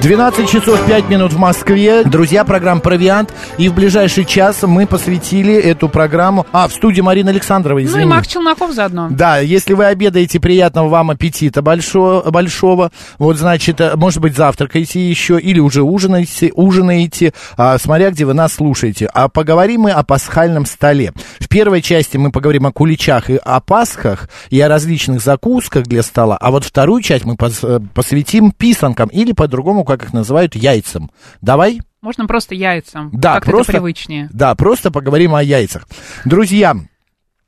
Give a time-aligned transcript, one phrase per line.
[0.00, 2.04] 12 часов 5 минут в Москве.
[2.04, 3.34] Друзья, программа «Провиант».
[3.58, 6.46] И в ближайший час мы посвятили эту программу...
[6.52, 8.04] А, в студии Марина Александрова, извини.
[8.04, 9.08] Ну и Марк Челноков заодно.
[9.10, 12.92] Да, если вы обедаете, приятного вам аппетита большого, большого.
[13.18, 18.34] Вот, значит, э, может быть, завтракаете еще или уже ужинаете, ужинаете, а, смотря где вы
[18.34, 19.10] нас слушаете.
[19.12, 21.12] А поговорим мы о пасхальном столе.
[21.40, 26.04] В первой части мы поговорим о куличах и о пасхах, и о различных закусках для
[26.04, 26.36] стола.
[26.40, 31.10] А вот вторую часть мы э, посвятим писанкам или по-другому как их называют, яйцам.
[31.40, 31.80] Давай?
[32.00, 33.10] Можно просто яйцам.
[33.12, 34.28] Да, как просто, это привычнее.
[34.32, 35.88] Да, просто поговорим о яйцах.
[36.24, 36.76] Друзья,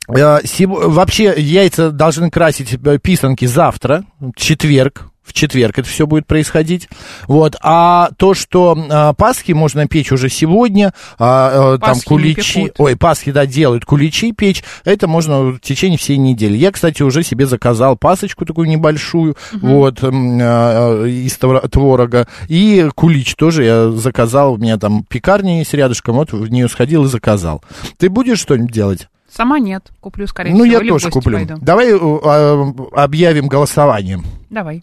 [0.08, 4.04] э, вообще яйца должны красить э, писанки завтра,
[4.34, 6.88] четверг, в четверг это все будет происходить.
[7.28, 7.54] Вот.
[7.62, 13.30] А то, что а, Пасхи можно печь уже сегодня, а, а, там куличи, ой, Пасхи,
[13.30, 16.56] да, делают куличи печь, это можно в течение всей недели.
[16.56, 19.66] Я, кстати, уже себе заказал пасочку такую небольшую, угу.
[19.66, 26.16] вот, а, из творога, и кулич тоже я заказал, у меня там пекарня есть рядышком,
[26.16, 27.62] вот в нее сходил и заказал.
[27.98, 29.08] Ты будешь что-нибудь делать?
[29.30, 30.78] Сама нет, куплю, скорее ну, всего.
[30.78, 31.38] Ну, я тоже куплю.
[31.38, 31.54] Пойду.
[31.60, 34.20] Давай э, объявим голосование.
[34.50, 34.82] Давай.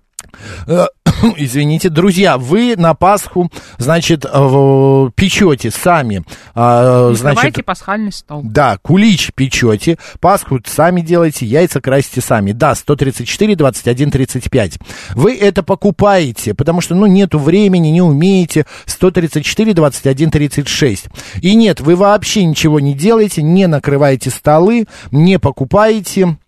[0.67, 0.87] Э,
[1.37, 6.23] извините, друзья, вы на Пасху, значит, печете сами.
[6.53, 8.41] А, значит, пасхальный стол.
[8.43, 12.51] Да, кулич печете, Пасху сами делаете, яйца красите сами.
[12.51, 14.79] Да, 134, 21, 35.
[15.15, 18.65] Вы это покупаете, потому что, ну, нету времени, не умеете.
[18.85, 21.05] 134, 21, 36.
[21.41, 26.46] И нет, вы вообще ничего не делаете, не накрываете столы, не покупаете Э,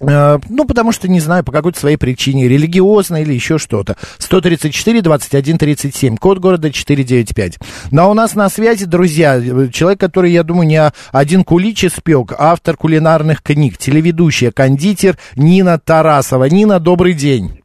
[0.00, 3.96] ну, потому что, не знаю, по какой-то своей причине, религиозной или еще что-то.
[4.18, 7.58] 134, 21, 37, код города 495.
[7.90, 9.40] Но ну, а у нас на связи, друзья,
[9.72, 16.44] человек, который, я думаю, не один кулич испек, автор кулинарных книг, телеведущая, кондитер Нина Тарасова.
[16.44, 17.62] Нина, добрый день.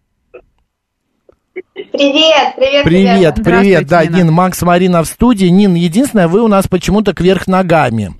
[1.73, 2.85] Привет, привет, привет.
[2.85, 3.87] Привет, привет.
[3.87, 4.15] Да, Нина.
[4.15, 5.45] Нин, Макс, Марина в студии.
[5.45, 8.11] Нин, единственное, вы у нас почему-то кверх ногами.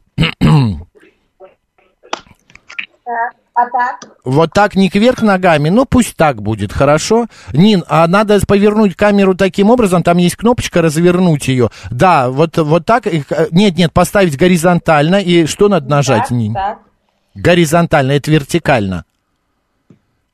[3.56, 4.18] А так?
[4.26, 7.28] Вот так не кверх ногами, ну пусть так будет, хорошо?
[7.54, 11.70] Нин, а надо повернуть камеру таким образом, там есть кнопочка развернуть ее.
[11.92, 13.06] Да, вот, вот так,
[13.52, 16.54] нет, нет, поставить горизонтально, и что надо нажать, так, Нин?
[16.56, 16.80] Так.
[17.36, 19.06] Горизонтально, это вертикально.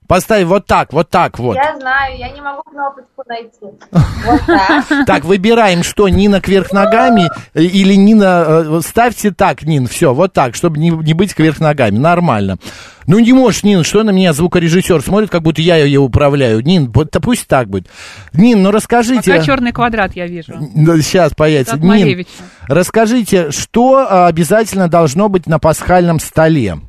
[0.10, 1.56] Поставь вот так, вот так вот.
[1.56, 3.78] Я знаю, я не могу кнопочку найти.
[4.26, 5.06] Вот так.
[5.06, 8.44] Так, выбираем, что, Нина кверх ногами или Нина...
[8.48, 12.58] Э, ставьте так, Нин, все, вот так, чтобы не, не быть кверх ногами, нормально.
[13.06, 16.62] Ну не можешь, Нин, что на меня звукорежиссер смотрит, как будто я ее управляю.
[16.62, 17.88] Нин, вот, да пусть так будет.
[18.34, 19.32] Нин, ну расскажите...
[19.32, 20.54] Пока черный квадрат я вижу.
[21.04, 21.78] Сейчас появится.
[21.78, 22.26] Нин,
[22.68, 26.80] расскажите, что а, обязательно должно быть на пасхальном столе?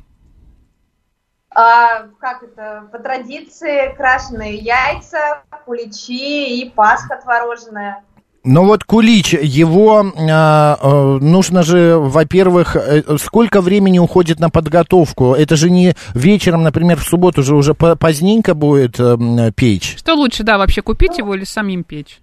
[1.53, 8.03] А, как это, по традиции крашеные яйца, куличи и пасха творожная.
[8.43, 15.33] Но вот кулич, его э, э, нужно же, во-первых, э, сколько времени уходит на подготовку?
[15.35, 19.95] Это же не вечером, например, в субботу же уже поздненько будет э, печь.
[19.99, 22.19] Что лучше, да, вообще купить его или самим печь?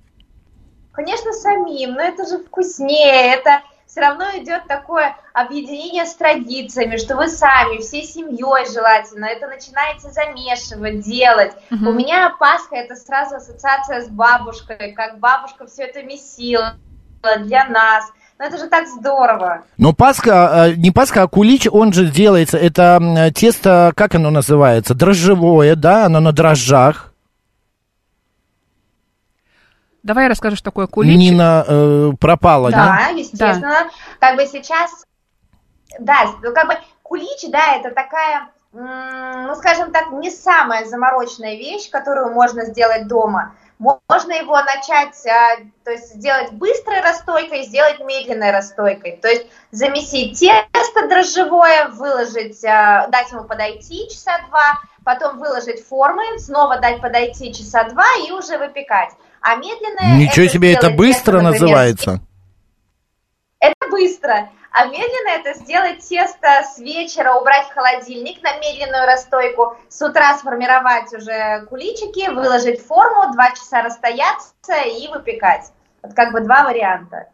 [0.91, 3.61] Конечно, самим, но это же вкуснее, это
[3.99, 10.11] все равно идет такое объединение с традициями, что вы сами, всей семьей желательно, это начинаете
[10.11, 11.53] замешивать, делать.
[11.73, 11.91] Угу.
[11.91, 16.77] У меня Пасха это сразу ассоциация с бабушкой, как бабушка все это месила
[17.41, 18.05] для нас.
[18.39, 19.65] Но это же так здорово.
[19.79, 24.95] Но Пасха, а, не Пасха, а кулич, он же делается, это тесто, как оно называется,
[24.95, 27.08] дрожжевое, да, оно на дрожжах.
[30.09, 31.19] Давай я расскажу, что такое кулич.
[31.19, 32.99] Нина э, пропала, да?
[32.99, 33.61] Да, естественно.
[33.61, 33.91] Да.
[34.19, 35.05] Как бы сейчас,
[35.99, 41.91] да, ну как бы кулич, да, это такая, ну скажем так, не самая замороченная вещь,
[41.91, 43.55] которую можно сделать дома.
[43.79, 49.19] Можно его начать, а, то есть сделать быстрой расстойкой, сделать медленной расстойкой.
[49.23, 56.39] То есть замесить тесто дрожжевое, выложить, а, дать ему подойти часа два, потом выложить формы,
[56.39, 59.11] снова дать подойти часа два и уже выпекать.
[59.41, 60.17] А медленное...
[60.17, 62.21] Ничего это себе, это быстро тесто, например, называется.
[63.61, 64.51] Это быстро.
[64.71, 70.37] А медленно это сделать тесто с вечера, убрать в холодильник на медленную расстойку, с утра
[70.39, 75.73] сформировать уже куличики, выложить форму, два часа расстояться и выпекать.
[76.03, 77.29] Вот как бы два варианта.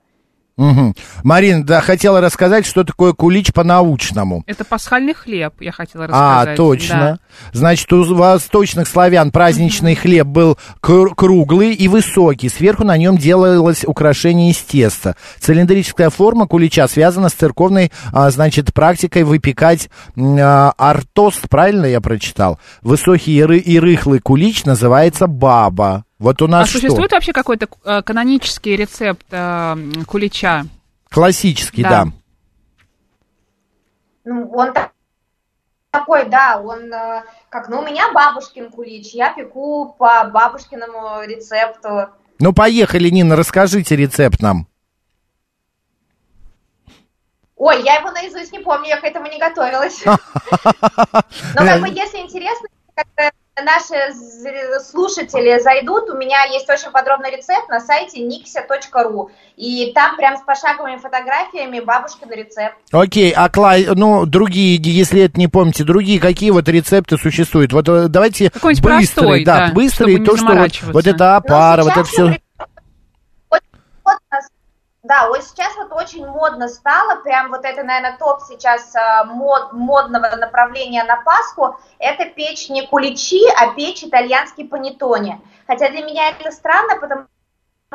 [0.56, 0.94] Угу.
[1.24, 4.44] Марина, да, хотела рассказать, что такое кулич по-научному.
[4.46, 6.48] Это пасхальный хлеб, я хотела рассказать.
[6.50, 6.98] А, точно.
[6.98, 7.18] Да.
[7.54, 12.50] Значит, у восточных славян праздничный хлеб был круглый и высокий.
[12.50, 15.16] Сверху на нем делалось украшение из теста.
[15.40, 19.88] Цилиндрическая форма кулича связана с церковной, а, значит, практикой выпекать
[20.18, 22.58] а, артост, правильно я прочитал?
[22.82, 26.04] Высокий и рыхлый кулич называется баба.
[26.18, 29.76] Вот у нас а существует вообще какой-то э, канонический рецепт э,
[30.06, 30.64] кулича?
[31.14, 31.90] Классический, да.
[31.90, 32.04] да.
[34.24, 34.74] Ну, он
[35.92, 42.08] такой, да, он э, как, ну, у меня бабушкин кулич, я пеку по бабушкиному рецепту.
[42.40, 44.66] Ну, поехали, Нина, расскажите рецепт нам.
[47.54, 50.04] Ой, я его наизусть не помню, я к этому не готовилась.
[50.04, 50.16] Но
[51.54, 52.66] как бы, если интересно,
[53.62, 53.94] наши
[54.82, 59.28] слушатели зайдут, у меня есть очень подробный рецепт на сайте nixia.ru.
[59.56, 62.76] И там прям с пошаговыми фотографиями бабушкин рецепт.
[62.90, 67.72] Окей, а Клай, ну, другие, если это не помните, другие какие вот рецепты существуют?
[67.72, 71.92] Вот э, давайте быстрый, простой, да, да, быстрый, то, что вот, вот это опара, вот
[71.92, 72.38] это все...
[75.04, 79.74] Да, вот сейчас вот очень модно стало, прям вот это, наверное, топ сейчас а, мод,
[79.74, 85.42] модного направления на Пасху, это печь не куличи, а печь итальянский панеттоне.
[85.66, 87.26] Хотя для меня это странно, потому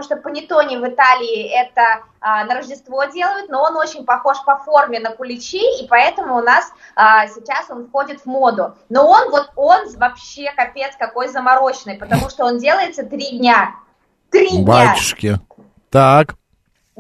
[0.04, 5.00] что панеттоне в Италии это а, на Рождество делают, но он очень похож по форме
[5.00, 8.76] на куличи, и поэтому у нас а, сейчас он входит в моду.
[8.90, 13.74] Но он вот, он вообще капец какой замороченный, потому что он делается три дня.
[14.30, 14.64] Три дня.
[14.64, 15.40] Батюшки.
[15.90, 16.36] Так.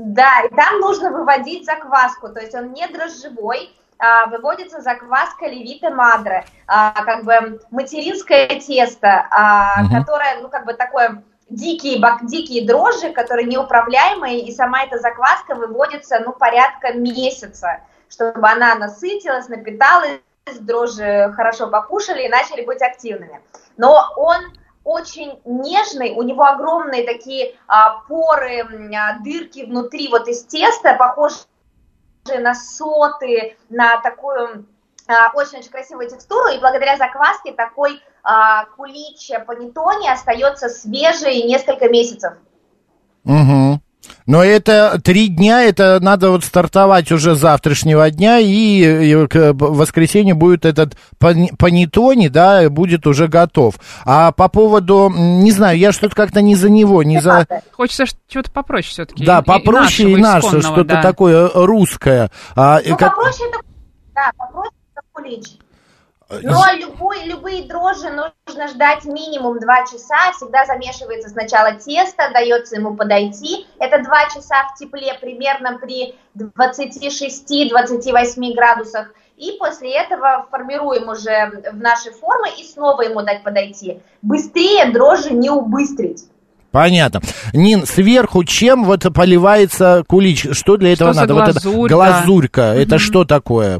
[0.01, 5.89] Да, и там нужно выводить закваску, то есть он не дрожжевой, а, выводится закваска левита
[5.89, 9.89] мадре, а, как бы материнское тесто, угу.
[9.93, 15.53] которое, ну, как бы такое дикие, бак, дикие дрожжи, которые неуправляемые, и сама эта закваска
[15.53, 20.21] выводится, ну, порядка месяца, чтобы она насытилась, напиталась,
[20.61, 23.41] дрожжи хорошо покушали и начали быть активными.
[23.75, 24.37] Но он
[24.89, 28.61] очень нежный, у него огромные такие а, поры,
[28.95, 31.45] а, дырки внутри вот из теста, похожие
[32.39, 34.65] на соты, на такую
[35.07, 42.33] а, очень-очень красивую текстуру, и благодаря закваске такой а, кулич панеттоне остается свежий несколько месяцев.
[43.25, 43.79] Угу.
[44.29, 50.35] Но это три дня, это надо вот стартовать уже с завтрашнего дня, и, к воскресенью
[50.35, 53.79] будет этот панетони, да, будет уже готов.
[54.05, 57.47] А по поводу, не знаю, я что-то как-то не за него, не за...
[57.71, 59.25] Хочется что-то попроще все-таки.
[59.25, 61.01] Да, попроще и, и наше, что-то да.
[61.01, 62.29] такое русское.
[62.55, 63.15] А, ну, как...
[63.15, 63.59] попроще это,
[64.13, 65.45] да, попроще это кулич.
[66.29, 70.31] Но любой, любые дрожжи нужно ждать минимум 2 часа.
[70.35, 73.65] Всегда замешивается сначала тесто, дается ему подойти.
[73.79, 79.11] Это 2 часа в тепле примерно при 26-28 градусах.
[79.37, 83.99] И после этого формируем уже в наши формы и снова ему дать подойти.
[84.21, 86.25] Быстрее дрожжи не убыстрить.
[86.71, 87.21] Понятно.
[87.53, 90.45] Нин, сверху чем вот поливается кулич?
[90.51, 91.33] Что для этого что надо?
[91.33, 92.61] Глазурь, вот это глазурька.
[92.61, 92.75] Да.
[92.75, 92.99] Это угу.
[92.99, 93.79] что такое?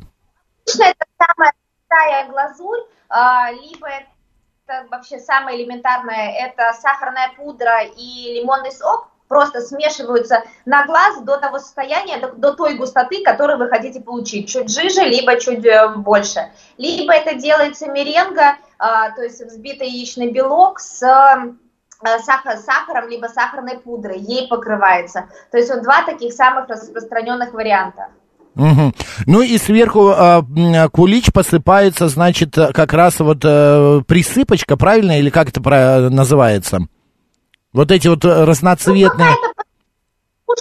[0.65, 1.51] Это самое
[1.89, 9.62] простая глазурь, а, либо это вообще самое элементарное, это сахарная пудра и лимонный сок, просто
[9.62, 14.71] смешиваются на глаз до того состояния, до, до той густоты, которую вы хотите получить, чуть
[14.71, 16.51] жиже, либо чуть э, больше.
[16.77, 23.28] Либо это делается меренга, а, то есть взбитый яичный белок с э, сахар, сахаром, либо
[23.28, 25.30] сахарной пудрой, ей покрывается.
[25.52, 28.09] То есть вот два таких самых распространенных варианта.
[28.59, 28.94] Угу.
[29.25, 35.47] Ну и сверху э, кулич посыпается, значит, как раз вот э, присыпочка, правильно, или как
[35.47, 35.61] это
[36.09, 36.80] называется?
[37.71, 39.30] Вот эти вот разноцветные...
[39.30, 40.56] Ну,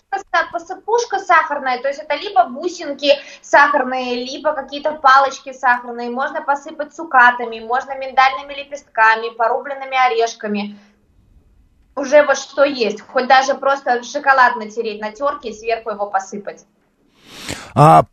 [0.52, 3.12] посыпушка сахарная, то есть это либо бусинки
[3.42, 10.78] сахарные, либо какие-то палочки сахарные, можно посыпать цукатами, можно миндальными лепестками, порубленными орешками.
[11.96, 16.64] Уже вот что есть, хоть даже просто шоколад натереть на терке и сверху его посыпать.
[17.74, 18.04] А,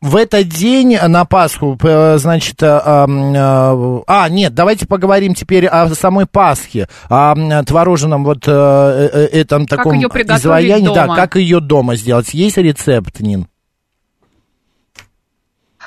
[0.00, 6.26] в этот день на Пасху, значит, а, а, а, нет, давайте поговорим теперь о самой
[6.26, 11.08] Пасхе, о твороженом вот э, э, этом таком изваянии, дома.
[11.08, 12.32] да, как ее дома сделать.
[12.34, 13.46] Есть рецепт, Нин?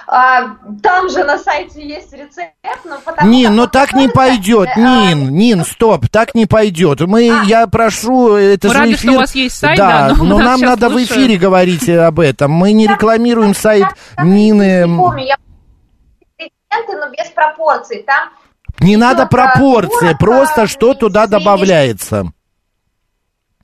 [0.07, 2.53] А, там же на сайте есть рецепт,
[2.85, 4.79] но потому Нин, ну так не пойдет, а...
[4.79, 7.01] Нин, Нин, стоп, так не пойдет.
[7.01, 7.43] Мы, а.
[7.43, 8.99] я прошу, это Мы же рады, эфир.
[8.99, 11.07] что у вас есть сайт, да, да но, но нам надо слушаю.
[11.07, 12.51] в эфире говорить об этом.
[12.51, 13.87] Мы не рекламируем сайт
[14.21, 14.85] Нины.
[14.85, 15.37] Не помню, я
[16.87, 18.03] но без пропорций.
[18.03, 18.29] Там
[18.79, 22.31] не надо пропорции, просто что туда добавляется.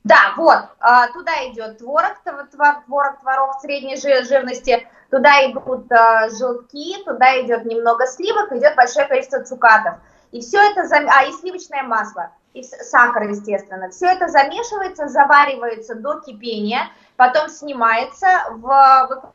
[0.02, 7.02] Да, вот, а, туда идет творог, творог, творог средней жи- жирности, туда идут а, желтки,
[7.04, 9.96] туда идет немного сливок, идет большое количество цукатов.
[10.32, 13.90] И все это, зам- а, и сливочное масло, и сахар, естественно.
[13.90, 19.26] Все это замешивается, заваривается до кипения, потом снимается, в,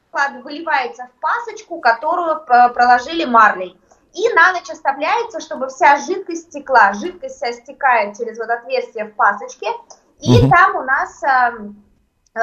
[0.43, 3.79] выливается в пасочку, которую п- проложили марлей.
[4.13, 6.93] И на ночь оставляется, чтобы вся жидкость стекла.
[6.93, 9.67] Жидкость вся стекает через вот отверстие в пасочке,
[10.21, 10.49] и Мгм.
[10.51, 11.83] там у нас эм,
[12.33, 12.39] э,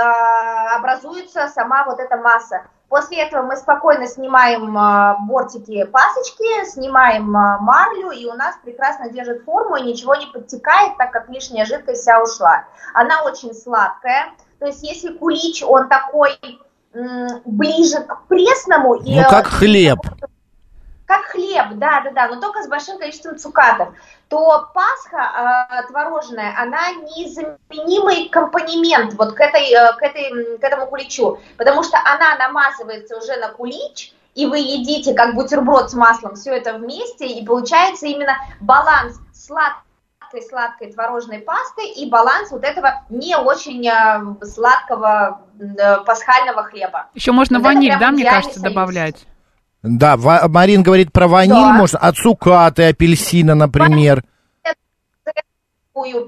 [0.77, 2.63] образуется сама вот эта масса.
[2.89, 9.09] После этого мы спокойно снимаем э, бортики пасочки, снимаем э, марлю, и у нас прекрасно
[9.09, 12.65] держит форму, и ничего не подтекает, так как лишняя жидкость вся ушла.
[12.93, 16.39] Она очень сладкая, то есть если кулич, он такой
[17.47, 19.99] ближе к пресному, и, Ну, э, как хлеб.
[21.53, 23.95] Хлеб, да, да, да, но только с большим количеством цукатов,
[24.29, 30.87] то Пасха э, творожная, она незаменимый компонемент вот к, этой, э, к, этой, к этому
[30.87, 36.37] куличу, потому что она намазывается уже на кулич, и вы едите как бутерброд с маслом
[36.37, 39.83] все это вместе, и получается именно баланс сладкой
[40.49, 47.09] сладкой творожной пасты и баланс вот этого не очень э, сладкого э, пасхального хлеба.
[47.13, 48.73] Еще можно Вот ваниль, да, мне кажется, союз.
[48.73, 49.27] добавлять.
[49.83, 51.73] Да, ва- Марин говорит про ваниль Да.
[51.73, 54.23] можно, а цукаты, апельсина, например.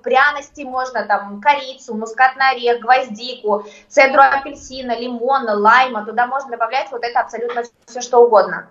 [0.03, 6.05] Пряности можно, там, корицу, мускатный орех, гвоздику, цедру апельсина, лимона, лайма.
[6.05, 8.69] Туда можно добавлять вот это абсолютно все, что угодно.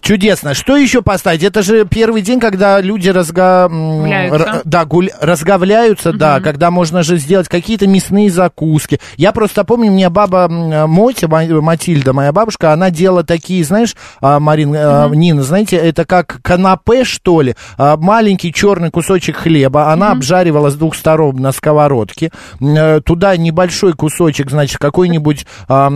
[0.00, 0.54] Чудесно.
[0.54, 1.42] Что еще поставить?
[1.42, 3.68] Это же первый день, когда люди разга...
[3.68, 4.62] Гуляются.
[4.64, 9.00] да, гуль- разговляются, да, когда можно же сделать какие-то мясные закуски.
[9.16, 13.94] Я просто помню, мне баба м, Мотя, Ма- Матильда, моя бабушка, она делала такие, знаешь,
[14.20, 19.92] а, Марин, а, Нина, знаете, это как канапе, что ли, А, маленький черный кусочек хлеба,
[19.92, 25.88] она обжаривала с двух сторон на сковородке, э, туда небольшой кусочек, значит, какой-нибудь, э,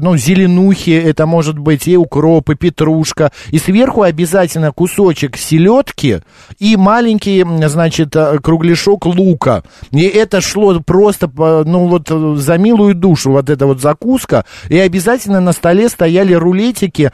[0.00, 2.54] ну, зеленухи, это может быть и укроп, и
[2.86, 6.20] петрушка, и сверху обязательно кусочек селедки
[6.58, 9.62] и маленький, значит, э, кругляшок лука.
[9.90, 14.78] И это шло просто, ну, вот э, за милую душу, вот эта вот закуска, и
[14.78, 17.10] обязательно на столе стояли рулетики,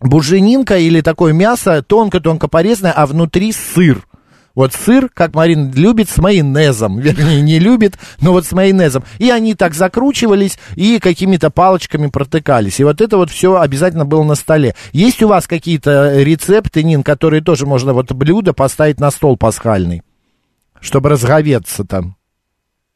[0.00, 4.04] буженинка или такое мясо тонко-тонко порезанное, а внутри сыр.
[4.54, 6.98] Вот сыр, как Марина любит, с майонезом.
[7.00, 9.04] Вернее, не любит, но вот с майонезом.
[9.18, 12.78] И они так закручивались и какими-то палочками протыкались.
[12.78, 14.74] И вот это вот все обязательно было на столе.
[14.92, 20.02] Есть у вас какие-то рецепты, Нин, которые тоже можно вот блюдо поставить на стол пасхальный?
[20.80, 22.16] Чтобы разговеться там.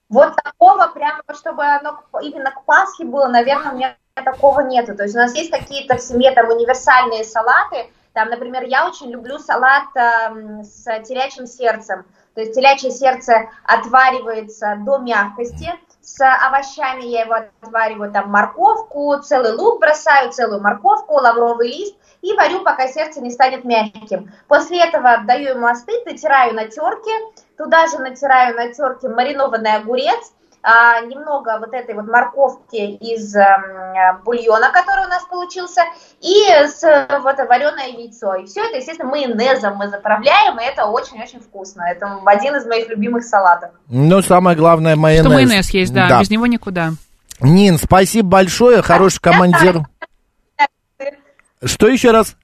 [0.08, 4.94] Вот такого прямо, чтобы оно именно к Пасхе было, наверное, у меня такого нету.
[4.94, 7.90] То есть у нас есть какие-то в семье там универсальные салаты.
[8.12, 12.04] Там, например, я очень люблю салат эм, с телячьим сердцем.
[12.34, 15.72] То есть телячье сердце отваривается до мягкости.
[16.00, 22.32] С овощами я его отвариваю, там морковку, целый лук бросаю, целую морковку, лавровый лист и
[22.32, 24.32] варю, пока сердце не станет мягким.
[24.48, 27.12] После этого отдаю ему остыть, натираю на терке,
[27.56, 33.46] туда же натираю на терке маринованный огурец, а, немного вот этой вот морковки из э,
[34.24, 35.82] бульона, который у нас получился,
[36.20, 36.82] и с
[37.22, 38.34] вот вареное яйцо.
[38.34, 41.82] И все это, естественно, майонезом мы заправляем, и это очень-очень вкусно.
[41.82, 43.70] Это один из моих любимых салатов.
[43.88, 45.24] Ну, самое главное, майонез.
[45.24, 46.90] Что майонез есть, да, без него никуда.
[47.40, 49.82] Нин, спасибо большое, хороший командир.
[51.64, 52.36] Что еще раз?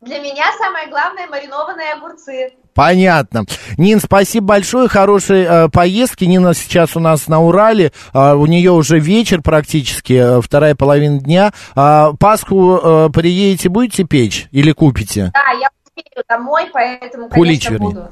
[0.00, 2.52] Для меня самое главное маринованные огурцы.
[2.74, 3.44] Понятно.
[3.76, 6.24] Нин, спасибо большое, хорошей э, поездки.
[6.24, 11.20] Нина сейчас у нас на Урале, э, у нее уже вечер практически, э, вторая половина
[11.20, 11.52] дня.
[11.74, 15.30] А Пасху э, приедете, будете печь или купите?
[15.34, 18.00] Да, я успею домой, поэтому, Кулич, конечно, вернее.
[18.02, 18.10] буду.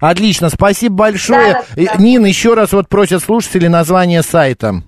[0.00, 1.52] Отлично, спасибо большое.
[1.54, 2.02] Да, да, Э, да.
[2.02, 4.82] Нин, еще раз вот просят слушатели название сайта.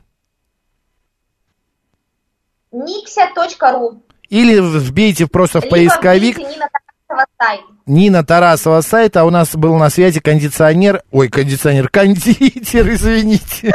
[2.73, 6.69] Nixia.ru Или вбейте просто в Либо поисковик Нина
[7.15, 7.61] Тарасова сайт.
[7.87, 13.73] Нина Тарасова сайта, а у нас был на связи кондиционер, ой, кондиционер, кондитер, извините,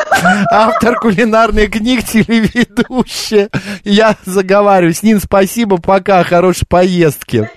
[0.51, 3.49] автор кулинарных книг, телеведущая.
[3.83, 5.03] Я заговариваюсь.
[5.03, 7.49] Нин, спасибо, пока, хорошей поездки.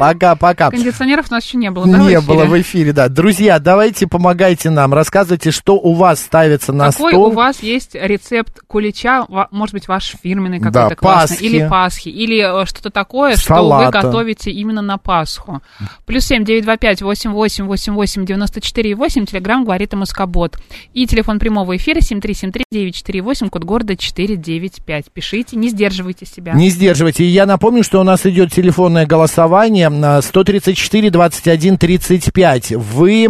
[0.00, 0.70] Пока-пока.
[0.70, 3.10] Кондиционеров у нас еще не было, да, Не было в эфире, да.
[3.10, 7.26] Друзья, давайте помогайте нам, рассказывайте, что у вас ставится на Какой стол.
[7.26, 11.44] у вас есть рецепт кулича, может быть, ваш фирменный Да, какой-то классный, Пасхи.
[11.44, 13.98] или Пасхи, или э, что-то такое, что Салата.
[13.98, 15.60] вы готовите именно на Пасху.
[16.06, 20.56] Плюс семь девять два пять восемь восемь восемь восемь девяносто четыре восемь, телеграмм говорит Москобот.
[20.94, 24.82] И телефон прямого эфира семь три семь три девять четыре восемь, код города четыре девять
[24.82, 25.12] пять.
[25.12, 26.54] Пишите, не сдерживайте себя.
[26.54, 27.22] Не сдерживайте.
[27.24, 29.89] И я напомню, что у нас идет телефонное голосование.
[30.04, 32.72] А, 134, 21, 35.
[32.72, 33.26] Вы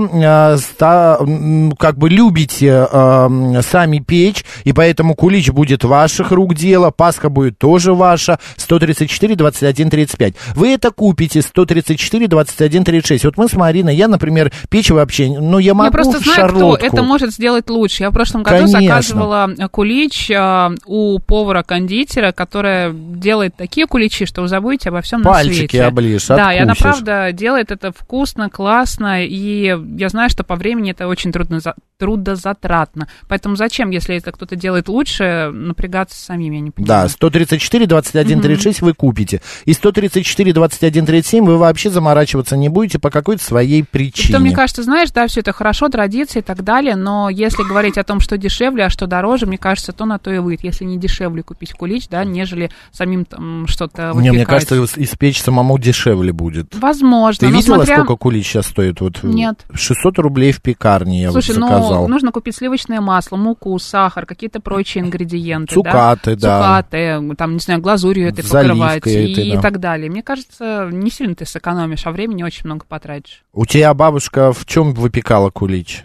[0.59, 6.55] ста- м, как бы любите а, м, сами печь, и поэтому кулич будет ваших рук
[6.55, 8.39] дело, Пасха будет тоже ваша.
[8.57, 10.35] 134, 21, 35.
[10.55, 13.25] Вы это купите 134, 21, 36.
[13.25, 16.77] Вот мы с Мариной, я, например, печь вообще, ну, я могу Я просто знаю, шарлотку.
[16.77, 18.03] кто это может сделать лучше.
[18.05, 18.81] Я в прошлом году Конечно.
[18.81, 25.23] заказывала э, кулич э, у повара-кондитера, которая делает такие куличи, что вы забудете обо всем
[25.23, 25.85] на Пальчики свете.
[25.85, 30.93] оближешь, Да, и она правда делает это вкусно, классно, и я знаю, что по времени
[30.93, 31.61] это очень трудно,
[32.01, 33.09] трудозатратно.
[33.29, 37.05] Поэтому зачем, если это кто-то делает лучше, напрягаться самим, я не понимаю.
[37.05, 39.43] Да, 134, 21, 36 вы купите.
[39.67, 44.29] И 134, 21, 37 вы вообще заморачиваться не будете по какой-то своей И причине.
[44.29, 47.99] Что, мне кажется, знаешь, да, все это хорошо, традиции и так далее, но если говорить
[47.99, 50.65] о том, что дешевле, а что дороже, мне кажется, то на то и выйдет.
[50.65, 54.67] Если не дешевле купить кулич, да, нежели самим там что-то Не, мне выпекать.
[54.67, 56.75] кажется, испечь самому дешевле будет.
[56.77, 57.47] Возможно.
[57.47, 57.97] Ты видела, смотря...
[57.97, 59.03] сколько кулич сейчас стоит?
[59.03, 59.67] Вот, Нет.
[59.75, 62.09] 600 рублей в пекарне я Слушай, вот ну, заказал.
[62.09, 65.75] нужно купить сливочное масло, муку, сахар, какие-то прочие ингредиенты.
[65.75, 66.59] Цукаты, да.
[66.83, 69.61] Цукаты, там, не знаю, глазурью это покрывать и, да.
[69.61, 70.11] так далее.
[70.11, 73.43] Мне кажется, не сильно ты сэкономишь, а времени очень много потратишь.
[73.53, 76.05] У тебя бабушка в чем выпекала кулич?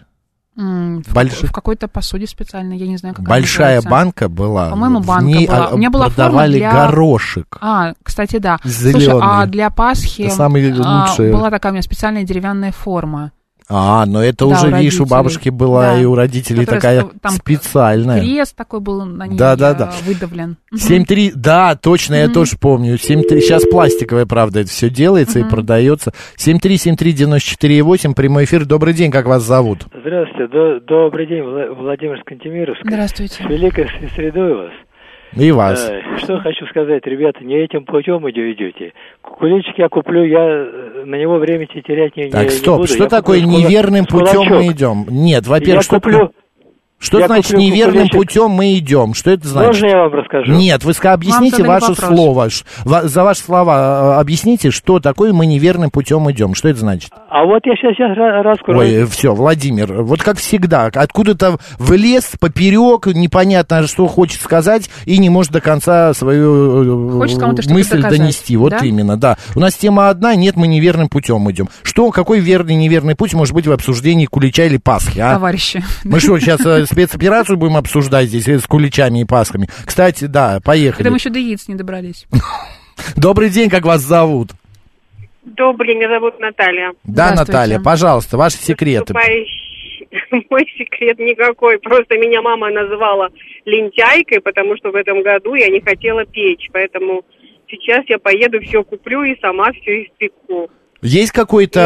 [0.56, 4.70] В, Больш- в какой-то посуде специальной, я не знаю, как Большая банка была.
[4.70, 5.66] По-моему, банка ней, была.
[5.66, 7.58] а, У меня была форма продавали для- горошек.
[7.60, 8.58] А, кстати, да.
[8.64, 9.04] Зелёный.
[9.04, 13.32] Слушай, а для Пасхи Это самый а, была такая у меня специальная деревянная форма.
[13.68, 16.00] А, но это Да, уже, у видишь, у бабушки была Да.
[16.00, 18.20] и у родителей Которая такая там специальная.
[18.20, 19.92] Крест такой был на ней Да, да, да.
[20.04, 20.56] выдавлен.
[20.70, 20.80] Мгм.
[20.80, 22.96] 7-3, да, точно, я тоже помню.
[22.96, 26.12] 7-3, сейчас пластиковая, правда, это все делается и продается.
[26.36, 28.64] 7373948, прямой эфир.
[28.66, 29.86] Добрый день, как вас зовут?
[30.00, 32.82] Здравствуйте, до- добрый день, Вла- Владимир Скантемировск.
[32.84, 33.34] Здравствуйте.
[33.42, 34.70] С великой средой вас.
[35.34, 35.88] И вас.
[35.90, 38.92] Э, Что хочу сказать, ребята, не этим путем иде- идете.
[39.22, 42.88] Куличик я куплю, я э, на него времени терять не, Так, не- не стоп, буду.
[42.88, 44.72] что Я такое кула- неверным с путем мы кулачок.
[44.74, 45.06] идем?
[45.10, 46.30] Нет, Я во-первых, что, куплю,
[46.98, 49.12] что я значит куплю неверным путем мы идем?
[49.12, 49.82] Что это значит?
[49.82, 50.52] можно я вам расскажу?
[50.52, 52.08] Нет, вы объясните ваше вопрос.
[52.08, 52.48] слово.
[52.84, 56.54] За ваши слова э, объясните, что такое мы неверным путем идем.
[56.54, 57.10] Что это значит?
[57.28, 58.78] А вот я сейчас, сейчас раскрою.
[58.78, 65.28] Ой, все, Владимир, вот как всегда, откуда-то влез поперек, непонятно, что хочет сказать, и не
[65.28, 68.56] может до конца свою э, Хочет мысль доказать, донести.
[68.56, 68.78] Вот да?
[68.78, 69.36] именно, да.
[69.54, 71.68] У нас тема одна, нет, мы неверным путем идем.
[71.82, 75.34] Что, какой верный, неверный путь может быть в обсуждении кулича или Пасхи, а?
[75.34, 75.84] Товарищи.
[76.04, 79.68] Мы что, сейчас э, спецоперацию будем обсуждать здесь э, с куличами и Пасхами?
[79.84, 81.02] Кстати, да, поехали.
[81.02, 82.26] Это мы еще до яиц не добрались.
[83.16, 84.50] Добрый день, как вас зовут?
[85.44, 86.92] Добрый, меня зовут Наталья.
[87.04, 87.34] Да.
[87.34, 89.14] Наталья, пожалуйста, ваши секреты.
[90.50, 91.78] Мой секрет никакой.
[91.78, 93.30] Просто меня мама называла
[93.64, 96.68] лентяйкой, потому что в этом году я не хотела печь.
[96.72, 97.24] Поэтому
[97.68, 100.70] сейчас я поеду, все куплю и сама все испеку.
[101.02, 101.80] Есть какой-то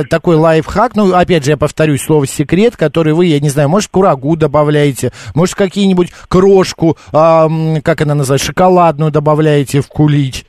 [0.00, 3.68] а, такой лайфхак, ну, опять же, я повторюсь, слово секрет, который вы, я не знаю,
[3.68, 10.44] может, курагу добавляете, может, какие-нибудь крошку, м, как она называется, шоколадную добавляете в кулич.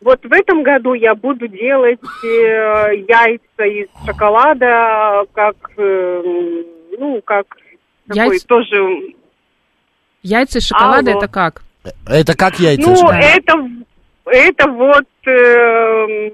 [0.00, 6.22] Вот в этом году я буду делать э, яйца из шоколада, как, э,
[6.98, 7.46] ну, как
[8.06, 8.46] такой Яйца?
[8.46, 9.14] тоже...
[10.22, 11.20] Яйца из шоколада Алло.
[11.20, 11.62] это как?
[12.06, 12.90] Это как яйца?
[12.90, 13.52] Ну, это,
[14.26, 16.30] это вот э,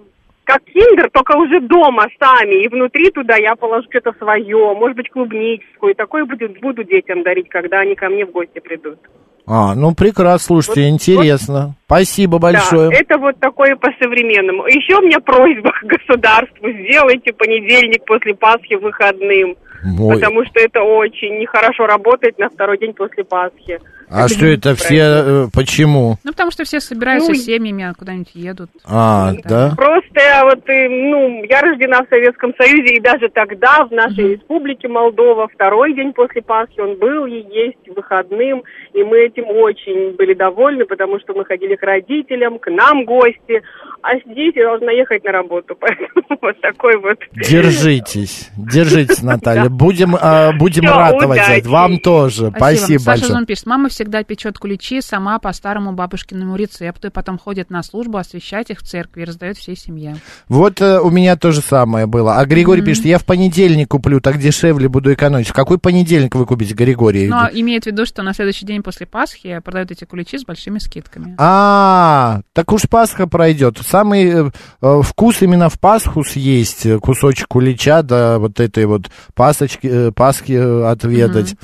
[0.50, 2.64] как киндер, только уже дома сами.
[2.64, 5.92] И внутри туда я положу что-то свое, может быть, клубническую.
[5.92, 8.98] И такое будет, буду детям дарить, когда они ко мне в гости придут.
[9.46, 11.74] А, ну, прекрасно, слушайте, Вот- интересно.
[11.86, 12.90] Спасибо большое.
[12.90, 14.66] Да, это вот такое по-современному.
[14.66, 16.68] Еще у меня просьба к государству.
[16.70, 19.56] Сделайте понедельник после Пасхи выходным.
[19.85, 23.81] Ой, Потому что это очень нехорошо работать на второй день после Пасхи.
[24.11, 26.16] а что это все, э, почему?
[26.25, 28.71] Ну, потому что все собираются Ну, семьями, а куда-нибудь едут.
[28.85, 29.73] А, да?
[29.77, 34.88] Просто вот, э, ну, я рождена в Советском Союзе, и даже тогда в нашей республике
[34.88, 40.35] Молдова второй день после Пасхи он был и есть выходным, и мы этим очень были
[40.35, 43.62] довольны, потому что мы ходили к родителям, к нам гости,
[44.02, 47.18] а здесь я должна ехать на работу, поэтому вот такой вот...
[47.34, 49.68] Держитесь, держитесь, Наталья.
[49.68, 51.40] Будем, а, будем Всё, ратовать.
[51.40, 51.66] удачи.
[51.66, 52.52] Вам тоже.
[52.56, 53.32] Спасибо, Саша большое.
[53.32, 57.82] Зон пишет, мама всегда печет куличи сама по старому бабушкиному рецепту, и потом ходит на
[57.82, 60.16] службу освещать их в церкви и раздает всей семье.
[60.48, 62.36] Вот э, у меня то же самое было.
[62.36, 65.48] А Григорий пишет, я в понедельник куплю, так дешевле буду экономить.
[65.48, 67.28] В какой понедельник вы купите, Григорий?
[67.28, 70.78] Но имеет в виду, что на следующий день после Пасхи продают эти куличи с большими
[70.78, 71.34] скидками.
[71.38, 73.78] А, так уж Пасха пройдет.
[73.90, 74.50] Самый э,
[74.83, 80.12] э, вкус именно в Пасху съесть э, кусочек кулича, да, вот этой вот пасочки, э,
[80.12, 81.57] Пасхи э, отведать.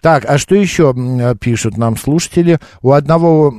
[0.00, 0.94] Так, а что еще
[1.40, 2.60] пишут нам слушатели?
[2.80, 3.54] У одного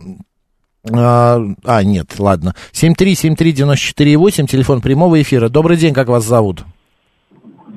[0.89, 2.53] А, а, нет, ладно.
[2.71, 5.49] 7373948, телефон прямого эфира.
[5.49, 6.63] Добрый день, как вас зовут?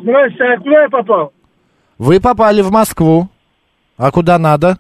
[0.01, 1.33] Здравствуйте, а куда я попал?
[1.99, 3.29] Вы попали в Москву.
[3.97, 4.79] А куда надо?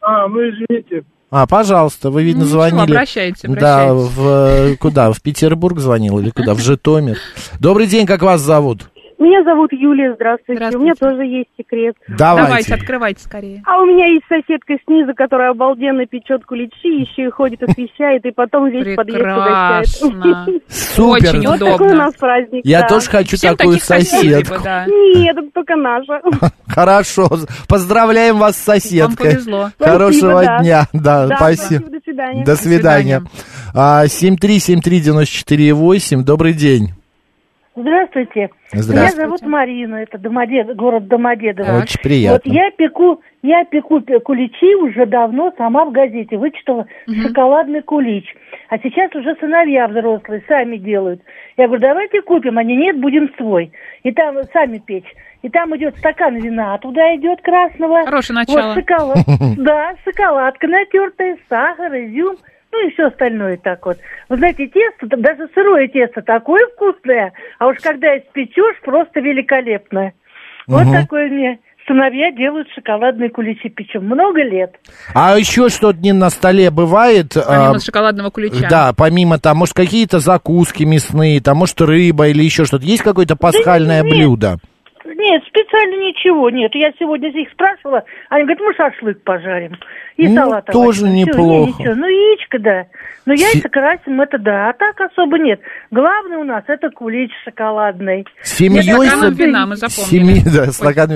[0.00, 1.02] А, ну извините.
[1.30, 2.92] А, пожалуйста, вы, видно, Ничего, звонили.
[2.92, 5.12] обращайте, Да, в, э, куда?
[5.12, 6.54] В Петербург звонил или куда?
[6.54, 7.18] В Житомир.
[7.60, 8.88] Добрый день, как вас зовут?
[9.18, 10.58] Меня зовут Юлия, здравствуйте.
[10.58, 10.78] Здравствуйте.
[10.78, 11.96] У меня тоже есть секрет.
[12.06, 12.74] Давайте, Давайте.
[12.74, 13.62] открывайте скорее.
[13.66, 18.30] А у меня есть соседка снизу, которая обалденно печет куличи, еще и ходит, освещает, и
[18.30, 19.88] потом весь подъезд угощает.
[20.68, 21.30] Супер.
[21.36, 22.60] Очень Вот такой у нас праздник.
[22.64, 22.88] Я да.
[22.88, 24.54] тоже хочу Всем такую соседку.
[24.54, 24.86] бы, да.
[24.86, 26.20] Нет, это только наша.
[26.68, 27.28] Хорошо.
[27.68, 29.32] Поздравляем вас с соседкой.
[29.32, 29.70] повезло.
[29.80, 30.58] Хорошего Спасибо, да.
[30.60, 30.86] дня.
[30.92, 31.80] Да, Да, спасибо.
[31.80, 32.44] спасибо, до свидания.
[32.44, 33.22] До свидания.
[33.74, 36.22] А, 7373948.
[36.22, 36.92] Добрый день.
[37.82, 38.50] Здравствуйте.
[38.72, 39.00] Здравствуйте.
[39.00, 41.82] Меня зовут Марина, это Домодед, город Домодедово.
[41.82, 42.40] Очень приятно.
[42.44, 46.86] Вот я пеку, я пеку пе- куличи уже давно, сама в газете вычитала
[47.22, 48.34] шоколадный кулич.
[48.68, 51.22] А сейчас уже сыновья взрослые сами делают.
[51.56, 53.72] Я говорю, давайте купим, они нет, будем свой.
[54.02, 55.10] И там сами печь.
[55.42, 58.04] И там идет стакан вина, а туда идет красного.
[58.04, 58.74] Хорошее начало.
[58.74, 59.18] Вот шоколад.
[59.56, 62.36] Да, шоколадка натертая, сахар, изюм.
[62.72, 63.98] Ну и все остальное так вот.
[64.28, 70.12] Вы знаете, тесто, даже сырое тесто такое вкусное, а уж когда испечешь, просто великолепное.
[70.66, 70.92] Вот Мгм.
[70.92, 74.04] такое мне сыновья делают шоколадные куличи печем.
[74.04, 74.76] Много лет.
[75.14, 77.32] А еще что-то не на столе бывает?
[77.34, 78.68] Помимо а, шоколадного кулича.
[78.68, 82.84] Да, помимо там, может, какие-то закуски мясные, там, может, рыба или еще что-то.
[82.84, 84.12] Есть какое-то пасхальное нет.
[84.12, 84.58] блюдо?
[85.14, 86.74] Нет, специально ничего нет.
[86.74, 89.76] Я сегодня их спрашивала, они говорят, мы шашлык пожарим.
[90.16, 91.06] И Ну, салат тоже.
[91.06, 91.72] Всё, неплохо.
[91.78, 91.94] не, ничего.
[91.94, 92.86] Ну, яичко, да.
[93.24, 94.70] Ну, яйца красим, это да.
[94.70, 95.60] А так особо нет.
[95.90, 98.26] Главное у нас это кулич шоколадный.
[98.42, 98.82] С семьей...
[99.76, 100.40] запомнили.
[100.40, 100.72] Семьи, да.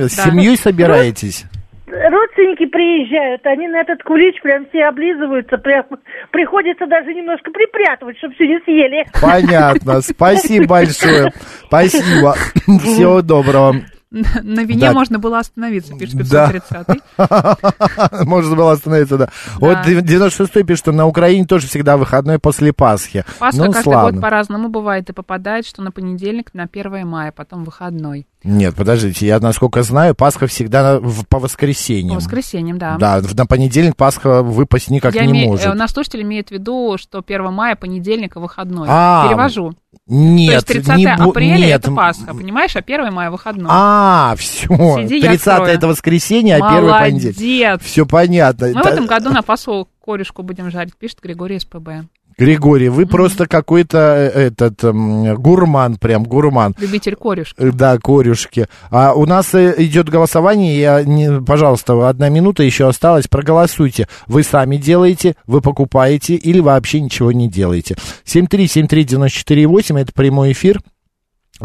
[0.08, 1.44] С семьей собираетесь?
[1.92, 5.84] Родственники приезжают, они на этот кулич прям все облизываются, прям
[6.30, 9.04] приходится даже немножко припрятывать, чтобы все не съели.
[9.20, 10.00] Понятно.
[10.00, 11.32] Спасибо большое.
[11.66, 12.32] Спасибо.
[12.80, 13.74] Всего доброго.
[14.10, 14.92] На вине Да.
[14.92, 16.50] можно было остановиться, пишет Да.
[16.50, 17.02] 530
[18.26, 19.28] Можно было остановиться, да.
[19.56, 23.24] Вот 96-й пишет, что на Украине тоже всегда выходной после Пасхи.
[23.38, 24.12] Пасха ну, каждый славно.
[24.12, 28.26] год по-разному бывает и попадает, что на понедельник, на 1 мая, потом выходной.
[28.44, 32.14] Нет, подождите, я насколько знаю, Пасха всегда в- по воскресеньям.
[32.16, 32.96] По воскресеньям, да.
[32.98, 35.66] Да, в- на понедельник Пасха выпасть никак Я не имею- может.
[35.66, 38.88] э, Наш слушатель имеет в виду, что 1 мая, понедельник, и выходной.
[38.90, 39.74] А, Перевожу.
[40.06, 41.80] Нет, То есть 30 не апреля нет.
[41.80, 43.68] это Пасха, понимаешь, а 1 мая выходной.
[43.70, 44.66] А, все.
[44.66, 45.72] Сиди, я 30 открою.
[45.74, 47.36] это воскресенье, а первый понедельник.
[47.38, 47.82] Молодец.
[47.82, 48.66] Все понятно.
[48.68, 52.06] Мы в Да, этом году на Пасху корешку будем жарить, пишет Григорий СПБ.
[52.38, 56.74] Григорий, вы просто какой-то э, этот м, гурман, прям гурман.
[56.78, 57.54] Любитель корешки.
[57.58, 58.66] Э, Да, корюшки.
[58.90, 60.78] А у нас э, идет голосование.
[60.80, 63.28] Я не, пожалуйста, одна минута еще осталась.
[63.28, 64.08] Проголосуйте.
[64.26, 67.96] Вы сами делаете, вы покупаете или вообще ничего не делаете.
[68.24, 70.80] 7373948, это прямой эфир.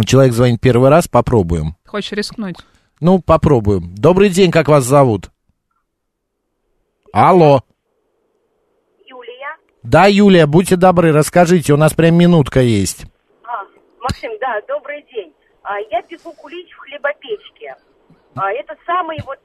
[0.05, 1.75] Человек звонит первый раз, попробуем.
[1.85, 2.57] Хочешь рискнуть?
[2.99, 3.93] Ну, попробуем.
[3.95, 5.31] Добрый день, как вас зовут?
[7.13, 7.63] Алло.
[9.89, 13.05] Да, Юлия, будьте добры, расскажите, у нас прям минутка есть.
[13.45, 13.63] А,
[14.01, 15.31] Максим, да, добрый день.
[15.63, 17.73] А, я пеку кулич в хлебопечке.
[18.35, 19.39] А, это самый вот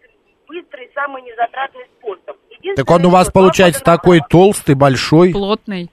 [0.49, 2.37] быстрый, самый незатратный способ.
[2.51, 5.31] Единственное, Так он у вас получается такой толстый, большой.
[5.31, 5.93] Плотный.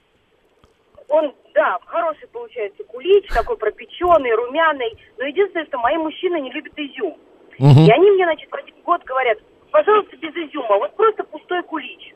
[1.09, 4.97] Он, да, хороший получается кулич, такой пропеченный, румяный.
[5.19, 7.15] Но единственное, что мои мужчины не любят изюм.
[7.59, 7.85] Мгм.
[7.85, 9.37] И они мне, значит, в один год говорят,
[9.69, 12.15] пожалуйста, без изюма, вот просто пустой кулич.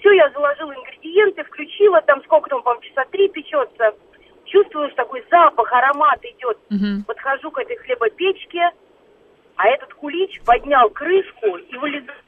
[0.00, 3.92] Все, я заложила ингредиенты, включила, там сколько там, по-моему, часа три печется.
[4.46, 6.58] Чувствую, что такой запах, аромат идет.
[7.06, 8.70] Подхожу к этой хлебопечке,
[9.56, 12.22] а этот кулич поднял крышку и вылезает.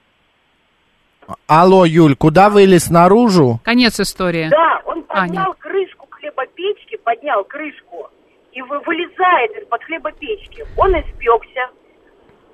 [1.46, 3.60] Алло, Юль, куда вылез наружу?
[3.64, 4.48] Конец истории.
[4.48, 8.10] Да, он А, поднял крышку хлебопечки, поднял крышку
[8.52, 10.64] и вы- вылезает из-под хлебопечки.
[10.76, 11.68] Он испекся.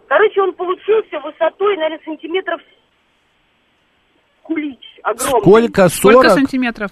[0.08, 2.60] Короче, он получился высотой, наверное, сантиметров
[4.46, 5.40] кулич огромный.
[5.40, 5.88] Сколько?
[5.88, 6.32] Сколько 40?
[6.34, 6.90] сантиметров?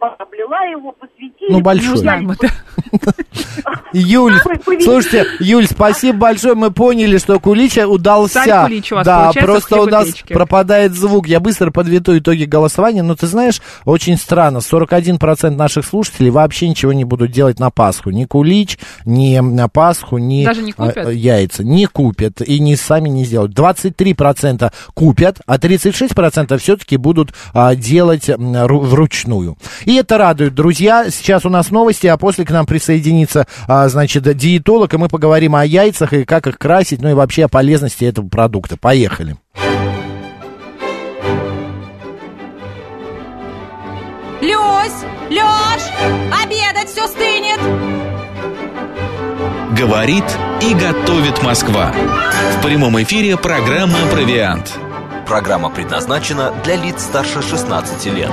[0.00, 1.52] Облила его, посветили.
[1.52, 1.98] Ну, большой.
[3.92, 4.34] Юль,
[4.82, 8.44] слушайте, Юль, спасибо большое, мы поняли, что Кулича удался.
[8.44, 11.26] Царь Кулич у вас да, просто у нас пропадает звук.
[11.26, 16.92] Я быстро подведу итоги голосования, но ты знаешь, очень странно, 41% наших слушателей вообще ничего
[16.92, 18.10] не будут делать на Пасху.
[18.10, 21.06] Ни Кулич, ни на Пасху, ни Даже не купят?
[21.06, 21.64] а, яйца.
[21.64, 23.52] Не купят и не сами не сделают.
[23.58, 29.56] 23% купят, а 36% все-таки будут а, делать вручную.
[29.90, 31.10] И это радует, друзья.
[31.10, 35.56] Сейчас у нас новости, а после к нам присоединится, а, значит, диетолог, и мы поговорим
[35.56, 38.76] о яйцах и как их красить, ну и вообще о полезности этого продукта.
[38.76, 39.36] Поехали.
[44.40, 45.82] Леш,
[46.40, 47.58] обедать все стынет.
[49.76, 50.24] Говорит
[50.62, 51.92] и готовит Москва.
[52.58, 54.72] В прямом эфире программа «Провиант».
[55.26, 58.30] Программа предназначена для лиц старше 16 лет.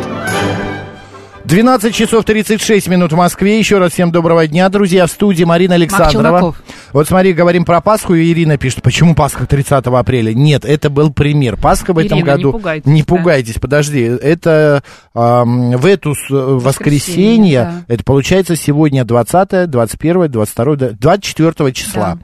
[1.51, 3.57] 12 часов 36 минут в Москве.
[3.57, 5.07] Еще раз всем доброго дня, друзья.
[5.07, 6.53] В студии Марина Александрова.
[6.91, 10.33] Вот смотри, говорим про Пасху, и Ирина пишет, почему Пасха 30 апреля?
[10.33, 11.55] Нет, это был пример.
[11.55, 12.51] Пасха в этом Ирина, не году...
[12.51, 13.05] пугайтесь, Не да.
[13.05, 14.01] пугайтесь, подожди.
[14.01, 14.83] Это
[15.13, 17.93] ам, в эту с- воскресенье, да.
[17.93, 22.17] это получается сегодня 20, 21, 22, да, 24 числа.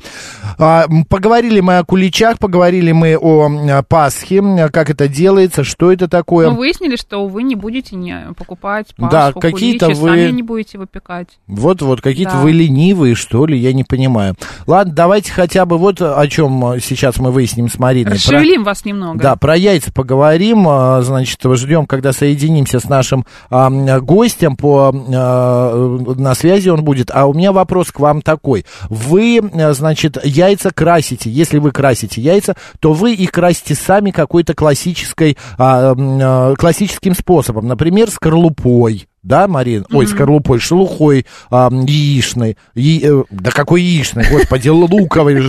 [0.57, 4.41] А, м, поговорили мы о куличах, поговорили мы о Пасхе,
[4.73, 6.49] как это делается, что это такое.
[6.49, 10.78] Мы выяснили, что, увы, не будете не покупать Пасху, Да, какие-то вы- сами не будете
[10.78, 11.28] выпекать.
[11.47, 12.41] Вот-вот, какие-то Да.
[12.41, 14.36] вы ленивые, что ли, я не понимаю.
[14.67, 18.06] Ладно, давайте хотя бы вот о чем сейчас мы выясним с Мариной.
[18.06, 19.19] Про- Расшевелим вас немного.
[19.21, 20.65] Да, про яйца поговорим.
[20.67, 27.10] а, Значит, ждем, когда соединимся с нашим м, гостем по а, на связи он будет.
[27.13, 31.30] А у меня вопрос к вам такой: вы, а, значит, яйца красите.
[31.30, 37.67] Если вы красите яйца, то вы их красите сами какой-то классической м, а, классическим способом,
[37.67, 39.02] например, скорлупой.
[39.23, 39.86] Да, Марин?
[39.91, 42.57] Ой, скорлупой, шелухой м, яичной.
[42.75, 45.41] Я- э, да какой яичной, господи, луковой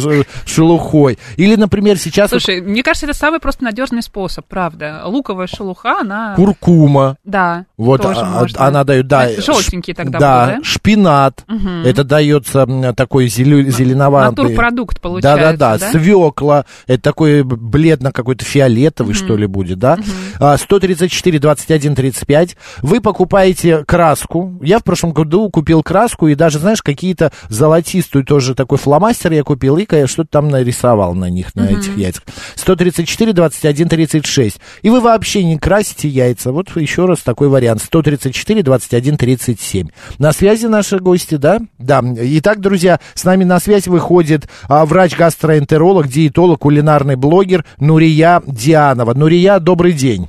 [0.46, 1.18] шелухой.
[1.36, 2.30] Или, например, сейчас...
[2.30, 5.02] Слушай, мне кажется, это самый просто надежный способ, правда.
[5.06, 6.34] Луковая шелуха, она...
[6.36, 7.16] Куркума.
[7.24, 11.44] Да, Вот а- она дает, да, желтенький тогда да, шпинат,
[11.84, 14.44] это дается такой зеленоватый.
[14.44, 15.90] натурпродукт получается, Да, да, да, да?
[15.90, 19.98] свекла, это такой бледно какой-то фиолетовый, что ли, будет, да?
[20.38, 22.56] А, 134, 21, 35.
[22.82, 24.58] Вы покупаете краску.
[24.62, 29.42] Я в прошлом году купил краску и даже, знаешь, какие-то золотистую тоже такой фломастер я
[29.42, 31.76] купил и что-то там нарисовал на них, на Мгм.
[31.78, 32.22] этих яйцах.
[32.54, 34.60] 134, 21, 36.
[34.82, 36.52] И вы вообще не красите яйца.
[36.52, 37.82] Вот еще раз такой вариант.
[37.82, 39.88] 134, 21, 37.
[40.18, 41.60] На связи наши гости, да?
[41.78, 42.02] Да.
[42.04, 49.14] Итак, друзья, с нами на связь выходит а, врач-гастроэнтеролог, диетолог, кулинарный блогер Нурия Дианова.
[49.14, 50.28] Нурия, добрый день.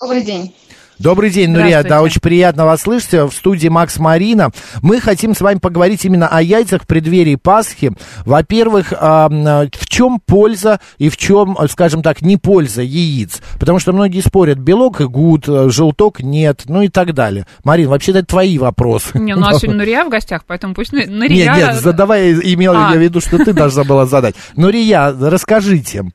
[0.00, 0.54] Добрый день.
[0.98, 1.84] Добрый день, Нурия.
[1.84, 3.12] Да, очень приятно вас слышать.
[3.12, 4.50] В студии Макс Марина.
[4.82, 7.92] Мы хотим с вами поговорить именно о яйцах в преддверии Пасхи.
[8.24, 13.40] Во-первых, а, м, в чем польза и в чем, э, скажем так, не польза яиц?
[13.60, 17.46] Потому что многие спорят, белок и гуд, э, желток нет, ну и так далее.
[17.62, 19.18] Марин, вообще-то это твои вопросы.
[19.18, 21.06] Не, ну, у нас сегодня Нурия в гостях, поэтому пусть Нурия...
[21.28, 22.90] Нет, нет, задавай, имел А.
[22.90, 24.34] я в виду, что ты должна была задать.
[24.56, 26.06] Нурия, расскажите.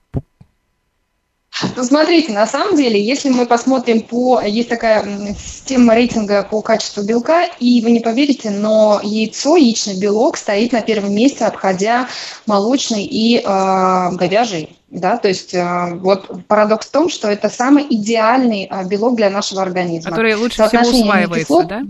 [1.76, 4.42] Ну, смотрите, на самом деле, если мы посмотрим по...
[4.42, 10.38] Есть такая система рейтинга по качеству белка, и вы не поверите, но яйцо, яичный белок
[10.38, 12.10] стоит на первом месте, обходя
[12.48, 14.78] молочный и э, говяжий.
[14.90, 19.30] Да, то есть э, вот парадокс в том, что это самый идеальный э, белок для
[19.30, 20.12] нашего организма.
[20.12, 21.82] Который лучше всего усваивается, аминокислот- да?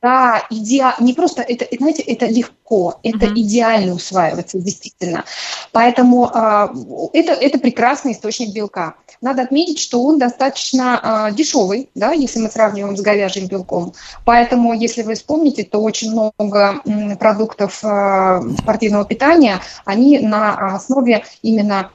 [0.00, 0.94] Да, идеа...
[1.00, 5.24] не просто это, знаете, это легко, это идеально усваивается, действительно.
[5.72, 6.72] Поэтому а,
[7.12, 8.94] это, это прекрасный источник белка.
[9.20, 13.92] Надо отметить, что он достаточно а, дешевый, да, если мы сравниваем с говяжьим белком.
[14.24, 21.24] Поэтому, если вы вспомните, то очень много м, продуктов а, спортивного питания, они на основе
[21.42, 21.90] именно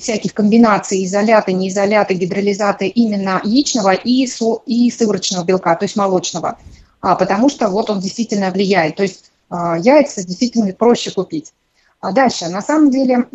[0.00, 6.58] всяких комбинаций изоляты, неизоляты, гидролизаты именно яичного и, со- и сывороточного белка, то есть молочного
[7.04, 8.96] а, потому что вот он действительно влияет.
[8.96, 11.52] То есть а, яйца действительно проще купить.
[12.00, 13.28] А дальше, на самом деле,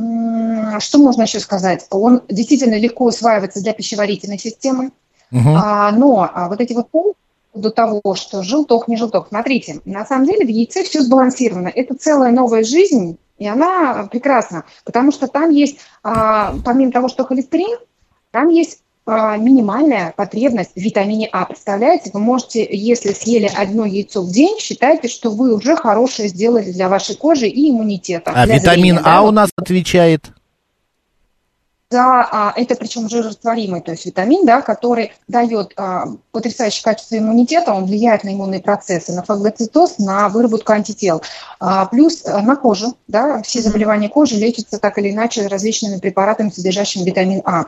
[0.79, 1.87] что можно еще сказать?
[1.89, 4.91] Он действительно легко усваивается для пищеварительной системы,
[5.31, 7.19] а, но а, вот эти вот пункты
[7.55, 9.29] до того, что желток, не желток.
[9.29, 11.69] Смотрите, на самом деле в яйце все сбалансировано.
[11.69, 17.25] Это целая новая жизнь, и она прекрасна, потому что там есть, а, помимо того, что
[17.25, 17.79] холестерин,
[18.31, 18.83] там есть
[19.37, 21.45] минимальная потребность в витамине А.
[21.45, 26.71] Представляете, вы можете, если съели одно яйцо в день, считайте, что вы уже хорошее сделали
[26.71, 28.31] для вашей кожи и иммунитета.
[28.33, 29.31] А витамин зрения, да, А у вот.
[29.31, 30.31] нас отвечает.
[31.91, 37.73] Да, а, это причем жирорастворимый, то есть витамин, да, который дает а, потрясающее качество иммунитета,
[37.73, 41.23] он влияет на иммунные процессы, на фагоцитоз, на выработку антител.
[41.59, 46.51] А, плюс а, на кожу, да, все заболевания кожи лечатся так или иначе различными препаратами,
[46.51, 47.65] содержащими витамин А.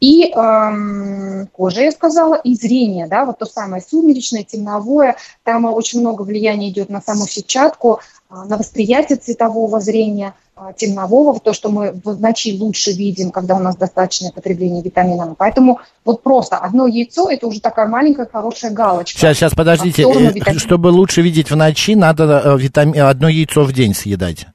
[0.00, 6.00] И эм, кожа, я сказала, и зрение, да, вот то самое сумеречное, темновое, там очень
[6.00, 11.68] много влияния идет на саму сетчатку, а, на восприятие цветового зрения, а, темнового, то, что
[11.68, 15.34] мы в ночи лучше видим, когда у нас достаточное потребление витаминов.
[15.36, 19.18] Поэтому вот просто одно яйцо– это уже такая маленькая хорошая галочка.
[19.18, 20.04] Сейчас, сейчас, подождите.
[20.04, 20.58] Э.
[20.58, 24.46] Чтобы лучше видеть в ночи, надо э, витами- одно яйцо в день съедать.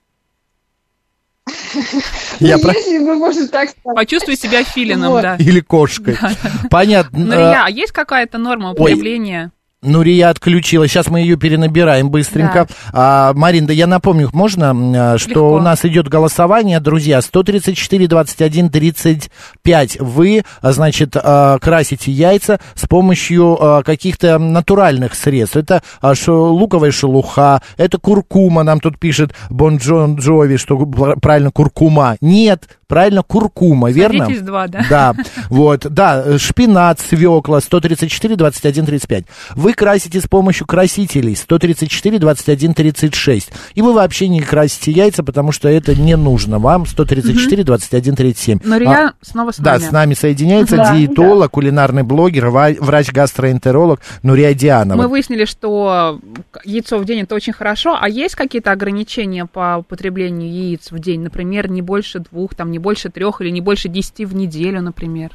[2.40, 3.96] Я про- Если мы можем так сказать.
[3.96, 5.22] Почувствуй себя филином, Вот.
[5.22, 5.36] да.
[5.38, 6.18] Или кошкой.
[6.70, 7.20] Понятно.
[7.20, 9.52] Ну, Э, Илья, а есть какая-то норма употребления?
[9.84, 10.88] Нурия отключила.
[10.88, 12.68] Сейчас мы ее перенабираем быстренько.
[12.92, 14.72] А, Марин, да я напомню, можно,
[15.14, 15.54] а, что Легко.
[15.56, 19.98] у нас идет голосование, друзья, 134, 21, 35.
[20.00, 25.58] Вы, а, значит, а, красите яйца с помощью а, каких-то натуральных средств.
[25.58, 31.52] Это а, луковая шелуха, это куркума, нам тут пишет Бон Джон Джови, что пр- правильно
[31.52, 32.18] куркума.
[32.22, 34.26] Нет, правильно куркума, верно?
[34.26, 34.86] Садитесь два, да?
[34.88, 35.16] Да,
[35.50, 39.26] вот, да, шпинат, свекла, 134, 21, 35.
[39.56, 43.52] Вы красите с помощью красителей, 134, 21, 36.
[43.74, 48.60] И вы вообще не красите яйца, потому что это не нужно вам, 134, 21, 37.
[48.64, 49.82] Но Илья снова с Да, нами.
[49.82, 55.02] с нами соединяется Да, диетолог, кулинарный блогер, врач-гастроэнтеролог Нурия Дианова.
[55.02, 56.20] Мы выяснили, что
[56.64, 61.22] яйцо в день это очень хорошо, а есть какие-то ограничения по употреблению яиц в день?
[61.22, 65.32] Например, не больше двух, там, не больше трех или не больше десяти в неделю, например.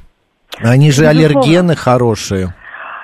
[0.59, 1.41] Они же Безусловно.
[1.41, 2.55] аллергены хорошие.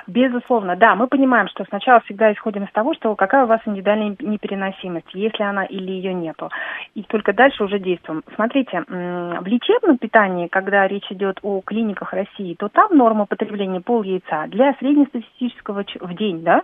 [0.07, 0.95] Безусловно, да.
[0.95, 5.43] Мы понимаем, что сначала всегда исходим из того, что какая у вас индивидуальная непереносимость, если
[5.43, 6.49] она или ее нету.
[6.93, 8.23] И только дальше уже действуем.
[8.35, 14.03] Смотрите, в лечебном питании, когда речь идет о клиниках России, то там норма потребления пол
[14.03, 16.61] яйца для среднестатистического в день, да?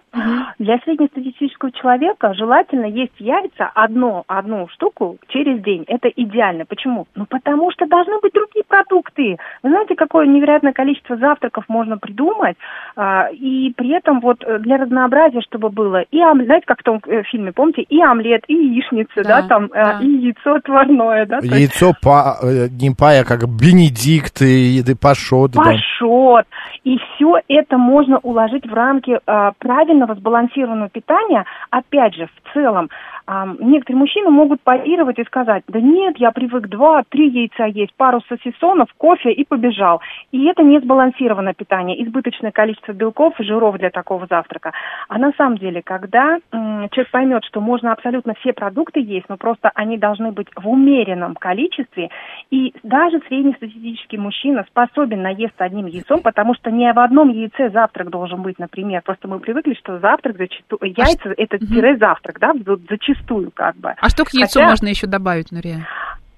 [0.59, 5.83] Для среднестатистического человека желательно есть яйца одно, одну штуку через день.
[5.87, 6.65] Это идеально.
[6.65, 7.07] Почему?
[7.15, 9.37] Ну, потому что должны быть другие продукты.
[9.63, 12.57] Вы знаете, какое невероятное количество завтраков можно придумать,
[12.95, 16.83] а, и при этом вот э, для разнообразия, чтобы было и омлет, знаете, как в
[16.83, 19.99] том э, фильме, помните, и омлет, и яичница, да, Да, там, э, да.
[20.01, 25.51] и яйцо отварное, да, то есть Яйцо па, не пая, как Бенедикт и, и Пашот.
[25.51, 25.61] да.
[25.61, 26.45] пашот.
[26.83, 31.45] И все это можно уложить в рамки а, правильного сбалансированного питания.
[31.69, 32.89] Опять же, в целом,
[33.27, 38.21] а, некоторые мужчины могут парировать и сказать, да нет, я привык два-три яйца есть, пару
[38.27, 40.01] сосисонов, кофе и побежал.
[40.31, 44.71] И это не сбалансированное питание, избыточное количество белков и жиров для такого завтрака.
[45.07, 49.71] А на самом деле, когда человек поймет, что можно абсолютно все продукты есть, но просто
[49.75, 52.09] они должны быть в умеренном количестве,
[52.49, 58.09] и даже среднестатистический мужчина способен наесться одним яйцом, потому что не в одном яйце завтрак
[58.09, 59.01] должен быть, например.
[59.03, 62.53] Просто мы привыкли, что завтрак, зачастую, яйца это тире завтрак, да,
[62.89, 63.93] зачастую как бы.
[63.99, 65.87] А что к яйцу Хотя можно еще добавить, Нурия?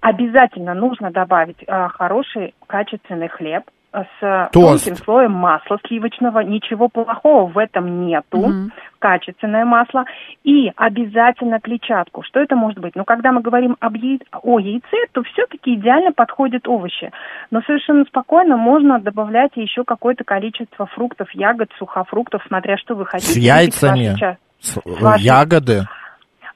[0.01, 4.86] Обязательно нужно добавить а, хороший качественный хлеб а, с Тост.
[4.86, 6.39] тонким слоем масла сливочного.
[6.39, 8.38] Ничего плохого в этом нету.
[8.39, 8.71] Мгм.
[8.99, 10.06] Качественное масло.
[10.43, 12.23] И обязательно клетчатку.
[12.23, 12.95] Что это может быть?
[12.95, 17.12] Ну, когда мы говорим об яи- о яйце, то все-таки идеально подходят овощи.
[17.51, 23.34] Но совершенно спокойно можно добавлять еще какое-то количество фруктов, ягод, сухофруктов, смотря что вы хотите.
[23.34, 25.82] С яйцами, сейчас- с- ваши- ягоды.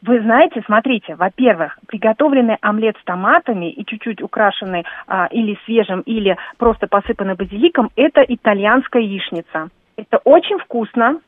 [0.08, 6.38] Вы знаете, смотрите, во-первых, приготовленный омлет с томатами и чуть-чуть украшенный а, или свежим, или
[6.58, 9.70] просто посыпанный базиликом, это итальянская яичница.
[9.98, 11.20] Это очень вкусно.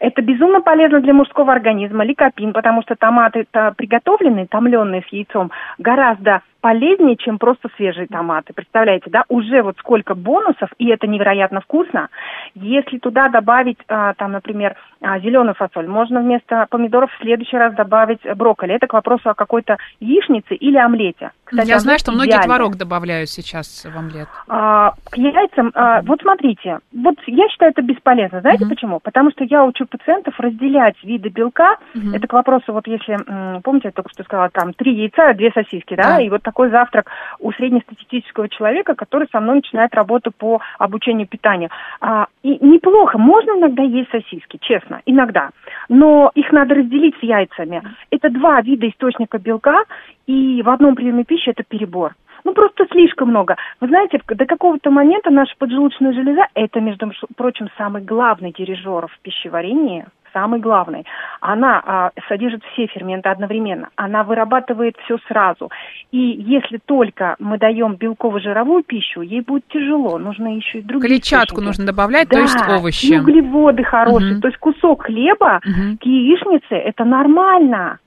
[0.00, 5.50] Это безумно полезно для мужского организма, ликопин, потому что томаты то приготовленные, томленные с яйцом,
[5.78, 8.52] гораздо полезнее, чем просто свежие томаты.
[8.54, 9.24] Представляете, да?
[9.28, 12.08] Уже вот сколько бонусов, и это невероятно вкусно.
[12.54, 18.20] Если туда добавить, а, там, например, зеленую фасоль, можно вместо помидоров в следующий раз добавить
[18.36, 18.74] брокколи.
[18.74, 21.32] Это к вопросу о какой-то яичнице или омлете.
[21.52, 24.26] Кстати, Я знаю, омлет что многие творог добавляют сейчас в омлет.
[24.48, 28.40] А, к яйцам, а, вот смотрите, вот я считаю это бесполезно.
[28.40, 29.00] Знаете почему?
[29.00, 31.76] Потому что я учу пациентов разделять виды белка.
[32.14, 33.16] Это к вопросу, вот если,
[33.60, 36.20] помните, я только что сказала, там, три яйца, две сосиски, да, Да.
[36.20, 41.68] и вот такой завтрак у среднестатистического человека, который со мной начинает работу по обучению питанию.
[42.00, 45.50] А, и неплохо, можно иногда есть сосиски, честно, иногда,
[45.90, 47.82] но их надо разделить с яйцами.
[48.10, 49.84] Это два вида источника белка,
[50.26, 52.14] и в одном приеме пищи это перебор.
[52.44, 53.56] Ну, просто слишком много.
[53.80, 59.18] Вы знаете, до какого-то момента наша поджелудочная железа, это, между прочим, самый главный дирижер в
[59.22, 61.04] пищеварении, самый главный.
[61.40, 63.90] Она а, содержит все ферменты одновременно.
[63.96, 65.70] Она вырабатывает все сразу.
[66.10, 70.18] И если только мы даем белково-жировую пищу, ей будет тяжело.
[70.18, 71.66] Нужно еще и другие Клетчатку источники.
[71.66, 73.20] нужно добавлять, да, то есть и овощи.
[73.20, 74.32] углеводы хорошие.
[74.32, 74.40] Мгм.
[74.40, 77.98] То есть кусок хлеба к яичнице– это нормально.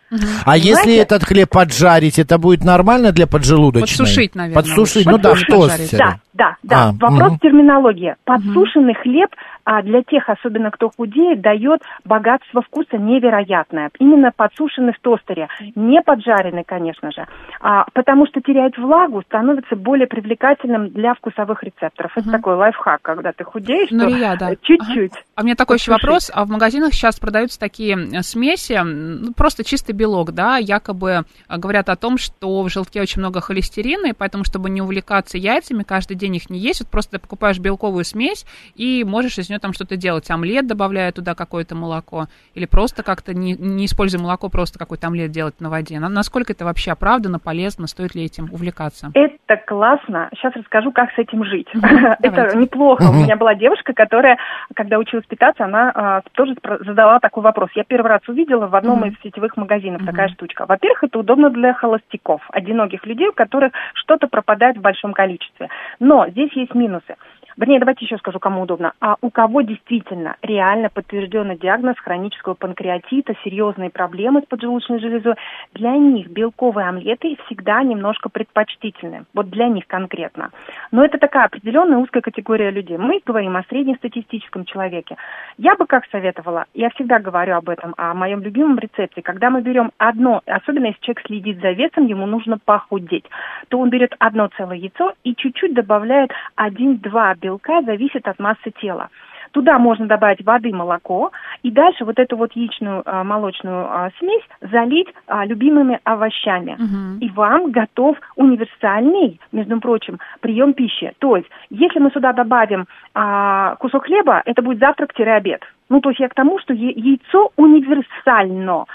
[0.46, 3.82] А если этот хлеб поджарить, это будет нормально для поджелудочной?
[3.82, 5.10] Подсушить, наверное, Подсушить, лучше.
[5.10, 5.80] ну да, в Подсушить.
[5.80, 5.98] тостере.
[5.98, 6.90] Да, да, да.
[6.90, 8.16] А, Вопрос терминологии.
[8.26, 9.30] Подсушенный хлеб
[9.66, 13.90] а для тех, особенно кто худеет, дает богатство вкуса невероятное.
[13.98, 17.26] Именно подсушенный в тостере, не поджаренный, конечно же,
[17.62, 22.12] а, потому что теряет влагу, становится более привлекательным для вкусовых рецепторов.
[22.16, 24.52] Это такой лайфхак, когда ты худеешь, Ну, то я, да.
[24.62, 25.14] чуть-чуть.
[25.36, 26.32] А у меня такой еще вопрос.
[26.34, 31.90] А в магазинах сейчас продаются такие смеси, ну, просто чистый белок, да, якобы э, говорят
[31.90, 36.16] о том, что в желтке очень много холестерина, и поэтому, чтобы не увлекаться яйцами, каждый
[36.16, 39.74] день их не есть, вот просто ты покупаешь белковую смесь и можешь из нее там
[39.74, 40.32] что-то делать.
[40.32, 45.32] Омлет добавляя туда какое-то молоко, или просто как-то не, не используя молоко, просто какой-то омлет
[45.32, 46.00] делать на воде.
[46.00, 49.12] На- Насколько это вообще оправдано, полезно, стоит ли этим увлекаться?
[49.14, 50.30] Это классно.
[50.36, 51.68] Сейчас расскажу, как с этим жить.
[52.22, 53.04] Это неплохо.
[53.10, 54.38] У меня была девушка, которая,
[54.74, 57.70] когда училась питаться, она а, тоже задала такой вопрос.
[57.76, 59.10] Я первый раз увидела в одном Мгм.
[59.10, 60.66] из сетевых магазинов такая штучка.
[60.66, 65.70] Во-первых, это удобно для холостяков, одиноких людей, у которых что-то пропадает в большом количестве.
[66.00, 67.16] Но здесь есть минусы.
[67.58, 68.92] Вернее, давайте еще скажу, кому удобно.
[69.00, 75.36] А у кого действительно реально подтвержденный диагноз хронического панкреатита, серьезные проблемы с поджелудочной железой,
[75.74, 79.24] для них белковые омлеты всегда немножко предпочтительны.
[79.34, 80.52] Вот для них конкретно.
[80.92, 82.98] Но это такая определенная узкая категория людей.
[82.98, 85.16] Мы говорим о среднестатистическом человеке.
[85.58, 89.62] Я бы как советовала, я всегда говорю об этом, о моем любимом рецепте, когда мы
[89.62, 93.26] берем одно, особенно если человек следит за весом, ему нужно похудеть,
[93.70, 99.10] то он берет одно целое яйцо и чуть-чуть добавляет 1-2 белка, зависит от массы тела.
[99.52, 101.32] Туда можно добавить воды, молоко,
[101.64, 106.76] и дальше вот эту вот яичную а, молочную а, смесь залить а, любимыми овощами.
[107.22, 111.14] И вам готов универсальный, между прочим, прием пищи.
[111.20, 115.62] То есть, если мы сюда добавим а, кусок хлеба, это будет завтрак-обед.
[115.90, 118.86] Ну, то есть я к тому, что яйцо универсально.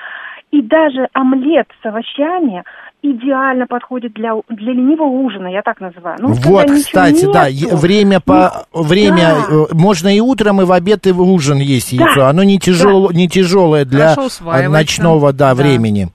[0.50, 2.64] И даже омлет с овощами
[3.02, 6.16] идеально подходит для, для ленивого ужина, я так называю.
[6.20, 7.68] Ну, вот, когда ничего кстати, да, нету.
[7.68, 9.44] е- время по время да.
[9.48, 12.04] э, можно и утром, и в обед, и в ужин есть Да.
[12.04, 12.26] яйцо.
[12.26, 14.70] Оно не тяжело, не тяжелое для э, усваивается.
[14.72, 15.62] ночного, да, Да.
[15.62, 16.08] времени.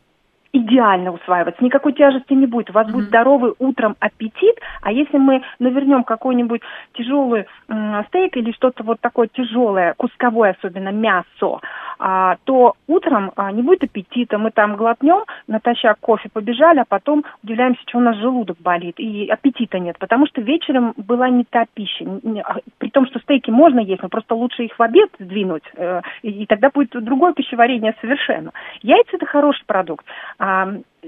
[0.57, 2.69] идеально усваиваться, никакой тяжести не будет.
[2.69, 6.61] У вас будет здоровый утром аппетит, а если мы навернем какой-нибудь
[6.97, 11.59] тяжелый м, стейк или что-то вот такое тяжелое, кусковое особенно мясо,
[11.97, 17.81] то утром а, не будет аппетита, мы там глотнем, натощак кофе побежали, а потом удивляемся,
[17.87, 22.05] что у нас желудок болит, и аппетита нет, потому что вечером была не та пища,
[22.43, 26.01] а, при том, что стейки можно есть, но просто лучше их в обед сдвинуть, э,
[26.21, 28.51] и тогда будет другое пищеварение совершенно.
[28.81, 30.05] Яйца это хороший продукт.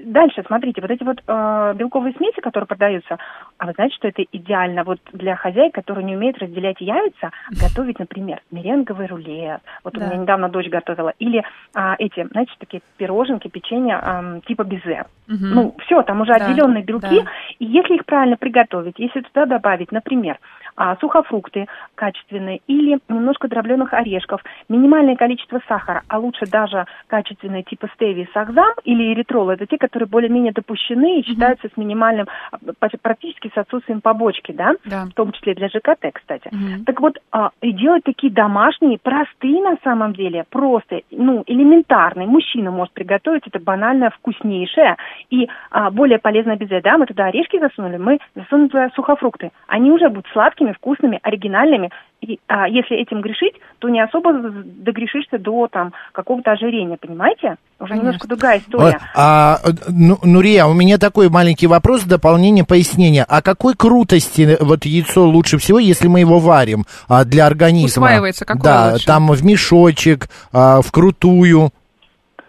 [0.06, 3.18] Дальше, смотрите, вот эти вот э, белковые смеси, которые продаются,
[3.58, 8.00] а вы знаете, что это идеально вот для хозяек, которые не умеют разделять яйца, готовить,
[8.00, 9.62] например, меренговый рулет.
[9.84, 10.08] Вот у Да.
[10.08, 11.14] меня недавно дочь готовила.
[11.20, 11.44] Или
[11.74, 15.06] а, эти, знаете, такие пироженки, печенье ам, типа безе.
[15.28, 15.50] Мгм.
[15.50, 17.22] Ну, все, там уже Да, отделенные белки.
[17.22, 17.32] да.
[17.60, 20.38] И если их правильно приготовить, если туда добавить, например,
[20.78, 27.90] а, сухофрукты качественные или немножко дробленых орешков, минимальное количество сахара, а лучше даже качественные типа
[27.96, 32.58] стевии сахзам или эритрол, это те, которые более-менее допущены и считаются с минимальным, а,
[33.02, 35.06] практически с отсутствием побочки, да, Да.
[35.06, 36.50] в том числе для ЖКТ, кстати.
[36.52, 36.86] Мгм.
[36.86, 42.28] Так вот, а, и делать такие домашние, простые на самом деле, просто, ну, элементарные.
[42.28, 44.96] Мужчина может приготовить это банальное, вкуснейшее
[45.32, 46.82] и а, более полезное безе.
[46.82, 49.52] Да, мы туда орешки засунули, мы засунули туда сухофрукты.
[49.68, 51.90] Они уже будут сладкими, вкусными, оригинальными.
[52.22, 57.58] И а, если этим грешить, то не особо догрешишься до там какого-то ожирения, понимаете?
[57.80, 59.00] Уже немножко другая история.
[59.16, 63.26] А, э, ну, Нурия, у меня такой маленький вопрос, дополнение, пояснение.
[63.28, 68.06] А какой крутости э, вот яйцо лучше всего, если мы его варим а, для организма?
[68.06, 69.06] Усваивается какое Да, лучше?
[69.06, 71.70] там в мешочек, а, в крутую.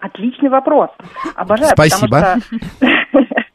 [0.00, 0.90] Отличный вопрос.
[1.34, 2.16] Обожаю, Спасибо.
[2.20, 2.86] потому что...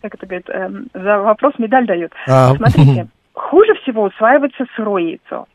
[0.00, 2.12] Как это говорит, эм, за вопрос медаль дают.
[2.28, 3.08] А, Смотрите,
[3.38, 5.46] хуже всего усваивается сырое яйцо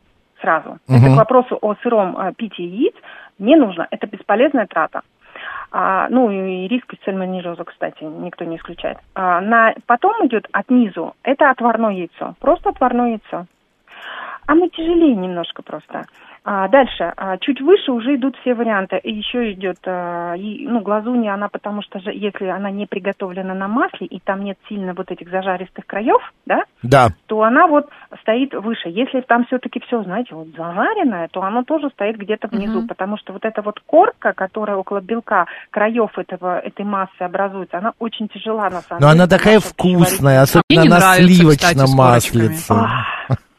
[0.42, 0.78] сразу.
[0.88, 1.16] Это Мгм.
[1.16, 2.96] к вопросу о сыром э, питье яиц
[3.40, 3.88] не нужно.
[3.92, 5.02] Это бесполезная трата.
[5.72, 8.98] А, ну и риск сальмонеллеза, кстати, никто не исключает.
[9.16, 13.48] А, на, потом идет от низу, это отварное яйцо, просто отварное яйцо.
[14.48, 16.06] Оно тяжелее немножко просто.
[16.46, 18.98] А, дальше, а, чуть выше уже идут все варианты.
[18.98, 23.54] И еще идет, а, и, ну, глазунья, она потому что же, если она не приготовлена
[23.54, 27.08] на масле, и там нет сильно вот этих зажаристых краев, да, Да.
[27.28, 27.88] то она вот
[28.22, 28.90] стоит выше.
[28.90, 33.32] Если там все-таки все, знаете, вот зажаренное, то оно тоже стоит где-то внизу, потому что
[33.32, 38.64] вот эта вот корка, которая около белка, краев этого, этой массы образуется, она очень тяжела
[38.70, 39.12] на самом Но деле.
[39.12, 42.74] она такая вкусная, особенно на сливочном маслице.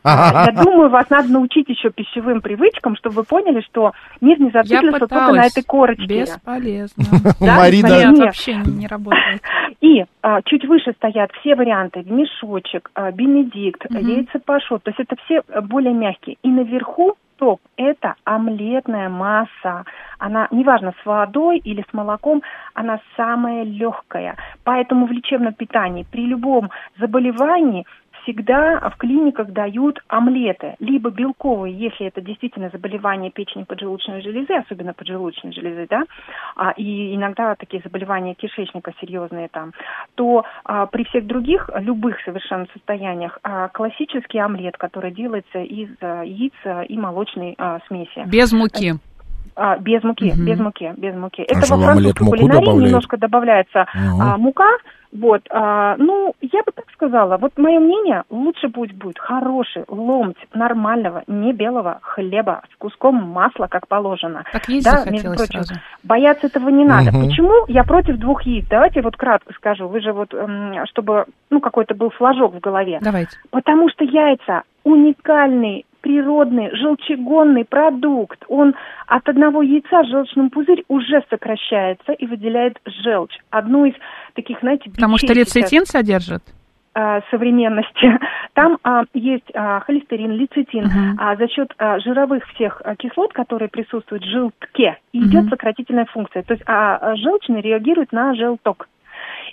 [0.05, 5.07] Я думаю, вас надо научить еще пищевым привычкам, чтобы вы поняли, что мир не зациклился
[5.07, 6.21] только на этой корочке.
[6.21, 7.05] Бесполезно.
[7.41, 8.11] Да, Марина-?
[8.13, 9.43] Нет, вообще не работает.
[9.81, 12.03] И а, чуть выше стоят все варианты.
[12.05, 14.07] Мешочек, а, бенедикт, Мгм.
[14.07, 14.83] яйца пашот.
[14.83, 16.37] То есть это все а, более мягкие.
[16.43, 19.85] И наверху стоп, это омлетная масса.
[20.19, 22.43] Она, неважно, с водой или с молоком,
[22.75, 24.37] она самая легкая.
[24.65, 27.85] Поэтому в лечебном питании при любом заболевании
[28.25, 34.93] всегда в клиниках дают омлеты, либо белковые, если это действительно заболевание печени поджелудочной железы, особенно
[34.93, 36.05] поджелудочной железы, да,
[36.57, 39.73] а, и иногда такие заболевания кишечника серьезные там,
[40.15, 46.53] то а, при всех других, любых совершенно состояниях, а, классический омлет, который делается из яиц
[46.89, 47.57] и молочной
[47.87, 48.25] смеси.
[48.27, 48.95] Без муки.
[49.57, 50.43] А, без муки, угу.
[50.43, 51.43] без муки, без муки.
[51.43, 52.85] А Это что, во французской кулинарии добавляют?
[52.87, 54.35] немножко добавляется Ага.
[54.35, 54.69] а, мука.
[55.13, 60.37] Вот, а, ну, я бы так сказала, вот мое мнение, лучше пусть будет хороший ломть
[60.53, 64.43] нормального, не белого хлеба с куском масла, как положено.
[64.51, 65.75] Так есть да, между прочим, сразу.
[66.03, 67.13] бояться этого не надо.
[67.13, 67.27] Мгм.
[67.29, 68.67] Почему я против двух яиц?
[68.69, 69.87] Давайте вот кратко скажу.
[69.87, 70.35] Вы же вот,
[70.89, 72.99] чтобы, ну, какой-то был флажок в голове.
[73.01, 73.39] Давайте.
[73.53, 78.45] Потому что яйца уникальный, природный, желчегонный продукт.
[78.49, 78.75] Он
[79.07, 83.39] от одного яйца желчный пузырь уже сокращается и выделяет желчь.
[83.49, 83.95] Одну из
[84.35, 86.43] таких, знаете, Потому что лецитин содержит?
[86.95, 88.19] а, современности.
[88.53, 90.85] Там а, есть а, холестерин, лецитин.
[90.85, 91.17] Мгм.
[91.19, 96.43] А за счет а, жировых всех а, кислот, которые присутствуют в желтке, идет сократительная функция.
[96.43, 98.89] То есть а, а, желчный реагирует на желток.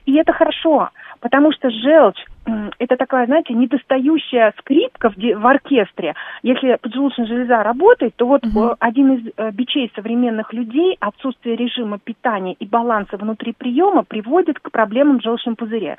[0.05, 0.89] И это хорошо,
[1.21, 6.15] потому что желчь это такая, знаете, недостающая скрипка в, в оркестре.
[6.41, 11.99] Если поджелудочная железа работает, то вот э, один из э, бичей современных людей, отсутствие режима
[11.99, 15.97] питания и баланса внутри приема приводит к проблемам в желчном пузыре.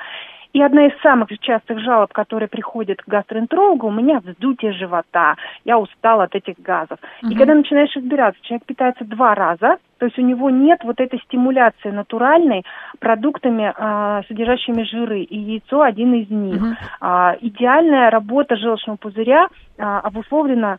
[0.53, 5.79] И одна из самых частых жалоб, которые приходят к гастроэнтерологу, у меня вздутие живота, я
[5.79, 6.99] устала от этих газов.
[7.23, 7.37] И Мгм.
[7.37, 11.91] когда начинаешь разбираться, человек питается два раза, то есть у него нет вот этой стимуляции
[11.91, 12.65] натуральной
[12.99, 16.61] продуктами, а, содержащими жиры, и яйцо один из них.
[16.61, 16.77] Мгм.
[17.01, 19.49] А, идеальная работа желчного пузыря
[19.79, 20.79] а, обусловлена,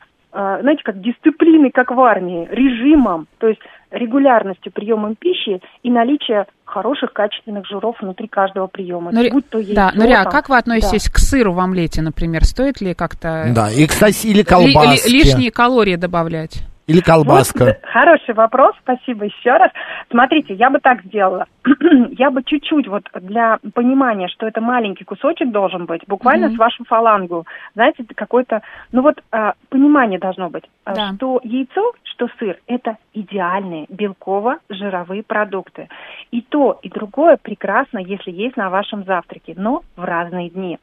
[0.62, 3.62] знаете, как дисциплиной, как в армии, режимом, то есть
[3.92, 9.12] регулярностью приемом пищи и наличие хороших качественных жиров внутри каждого приема.
[9.12, 11.14] Ну, Ре- будь то яйцо, да, ну, Ря, там, как вы относитесь да.
[11.14, 12.44] к сыру в омлете, например?
[12.44, 15.08] Стоит ли как-то Да, и, кстати, или ли- колбаски.
[15.12, 16.64] ли- лишние калории добавлять?
[16.88, 17.64] Или колбаска.
[17.66, 19.72] Вот, хороший вопрос, спасибо еще раз.
[20.12, 21.46] Смотрите, я бы так сделала.
[22.12, 26.56] я бы чуть-чуть вот для понимания, что это маленький кусочек должен быть, буквально Мгм.
[26.56, 27.46] с вашу фалангу.
[27.74, 28.62] Знаете, какое-то,
[28.92, 31.14] ну вот а, понимание должно быть, а, Да.
[31.16, 35.88] что яйцо, что сыр– это идеальные белково-жировые продукты.
[36.32, 40.80] И то, и другое прекрасно, если есть на вашем завтраке, но в разные дни.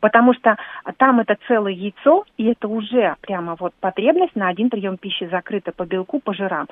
[0.00, 0.56] Потому что
[0.96, 5.72] там это целое яйцо, и это уже прямо вот потребность на один прием пищи закрыта
[5.72, 6.66] по белку, по жирам.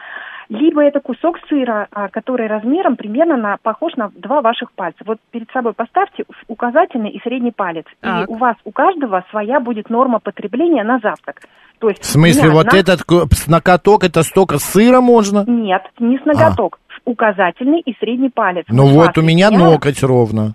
[0.48, 4.98] Либо это кусок сыра, а, который размером примерно на, похож на два ваших пальца.
[5.04, 7.86] Вот перед собой поставьте указательный и средний палец.
[8.00, 8.28] Так.
[8.28, 11.40] И у вас у каждого своя будет норма потребления на завтрак.
[11.80, 13.00] То есть В смысле, вот одна- этот
[13.32, 15.44] с ноготок, это столько сыра можно?
[15.46, 16.78] Нет, не с ноготок.
[17.04, 18.64] Указательный и средний палец.
[18.68, 20.54] Ну Вот у меня ноготь ровно.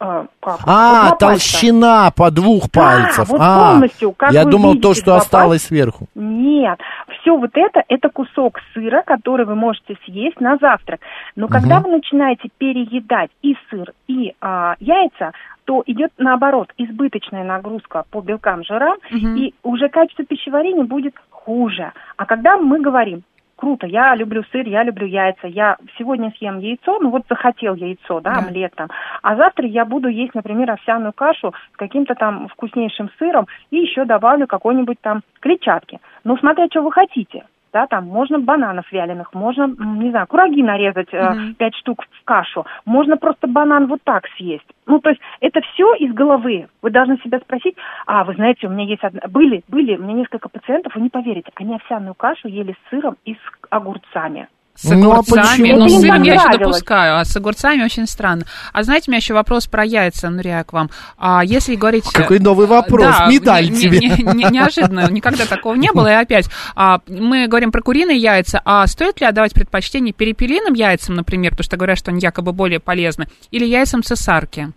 [0.00, 0.58] Э, как?
[0.66, 1.16] А, Вот два пальца.
[1.18, 3.28] толщина по двух Да, пальцев.
[3.28, 6.06] вот а, полностью, как я думал, видите, то, что осталось сверху.
[6.14, 6.78] Нет,
[7.20, 11.00] все вот это, это кусок сыра, который вы можете съесть на завтрак.
[11.36, 15.32] Но когда вы начинаете переедать и сыр, и а, яйца,
[15.64, 19.36] то идет наоборот избыточная нагрузка по белкам, жирам, Мгм.
[19.36, 21.92] и уже качество пищеварения будет хуже.
[22.16, 23.22] А когда мы говорим,
[23.58, 28.20] круто, я люблю сыр, я люблю яйца, я сегодня съем яйцо, ну вот захотел яйцо,
[28.20, 28.38] да, Да.
[28.38, 28.88] омлет там,
[29.22, 34.04] а завтра я буду есть, например, овсяную кашу с каким-то там вкуснейшим сыром и еще
[34.04, 35.98] добавлю какой-нибудь там клетчатки.
[36.24, 37.44] Ну, смотря, что вы хотите.
[37.72, 41.54] Да, там можно бананов вяленых, можно, не знаю, кураги нарезать э, Мгм.
[41.56, 44.66] пять штук в кашу, можно просто банан вот так съесть.
[44.86, 46.68] Ну, то есть это все из головы.
[46.80, 49.20] Вы должны себя спросить, а, вы знаете, у меня есть одна...
[49.28, 53.16] Были, были, у меня несколько пациентов, вы не поверите, они овсяную кашу ели с сыром
[53.24, 53.38] и с
[53.68, 54.48] огурцами.
[54.80, 55.42] С Ну, а огурцами.
[55.42, 55.76] почему?
[55.78, 58.44] Ну, Это с им сыром я еще допускаю, а с огурцами очень странно.
[58.72, 60.88] А знаете, у меня еще вопрос про яйца, Нурия, к вам.
[61.18, 62.04] А если говорить...
[62.04, 63.98] Какой новый вопрос, Да, медаль не- не- тебе.
[63.98, 66.06] не- не- неожиданно, никогда такого не было.
[66.06, 71.16] И опять, а, мы говорим про куриные яйца, а стоит ли отдавать предпочтение перепелиным яйцам,
[71.16, 74.70] например, потому что говорят, что они якобы более полезны, или яйцам цесарки?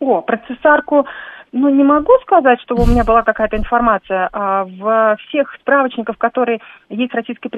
[0.00, 1.04] О, про цесарку,
[1.54, 4.28] ну, не могу сказать, что у меня была какая-то информация.
[4.32, 7.48] А в всех справочниках, которые есть в Российской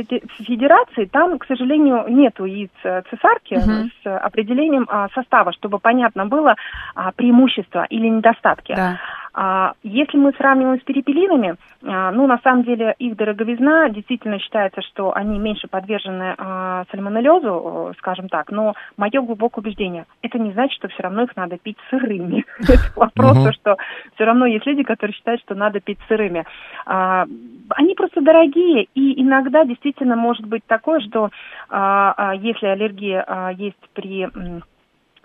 [0.45, 3.91] Федерации, там, к сожалению, нету яиц э, цесарки Мгм.
[4.03, 6.57] с определением а, состава, чтобы понятно было
[6.95, 8.75] а, преимущества или недостатки.
[8.75, 8.99] Да.
[9.39, 14.81] А, Если мы сравниваем с перепелинами, а, ну, на самом деле, их дороговизна, действительно считается,
[14.81, 20.53] что они меньше подвержены а, сальмонеллезу, э, скажем так, но мое глубокое убеждение, это не
[20.53, 22.47] значит, что все равно их надо пить сырыми.
[22.67, 22.81] Это
[23.17, 23.53] Мгм.
[23.53, 23.77] что
[24.15, 26.45] все равно есть люди, которые считают, что надо пить сырыми.
[26.87, 31.31] Они просто дорогие, и иногда действительно может быть такое, что
[31.71, 34.29] если аллергия есть при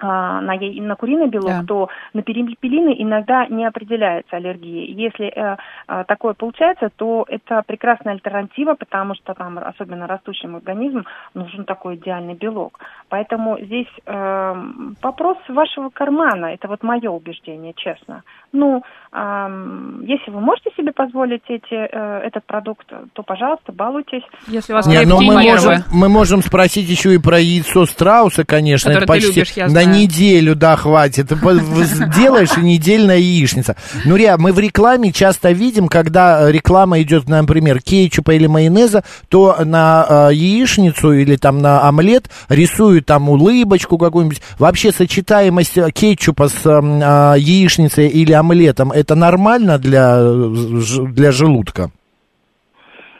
[0.07, 4.85] на, яй- на куриный белок, то на перепелины иногда не определяется аллергия.
[4.85, 11.05] Если э, а, такое получается, то это прекрасная альтернатива, потому что там, особенно растущим организмам,
[11.33, 12.79] нужен такой идеальный белок.
[13.09, 18.23] Поэтому здесь эм, вопрос вашего кармана, это вот мое убеждение, честно.
[18.53, 24.23] Ну, ам, если вы можете себе позволить эти, э, этот продукт, то, пожалуйста, балуйтесь.
[24.47, 27.85] Если у вас Не, ну крепкие мы можем, мы можем спросить еще и про яйцо
[27.85, 28.91] страуса, конечно.
[28.93, 29.90] Которое это ты почти любишь, я на знаю.
[29.91, 31.31] Неделю, да, хватит.
[31.31, 33.75] Сделаешь и недельная яичница.
[34.05, 39.03] Ну, Риа, мы в рекламе часто видим, когда э, реклама идет, например, кетчупа или майонеза,
[39.29, 44.41] то на э, яичницу или там на омлет рисуют там улыбочку какую-нибудь.
[44.59, 51.91] Вообще сочетаемость э, кетчупа с эм, э, яичницей или омлетом, это нормально для, для желудка?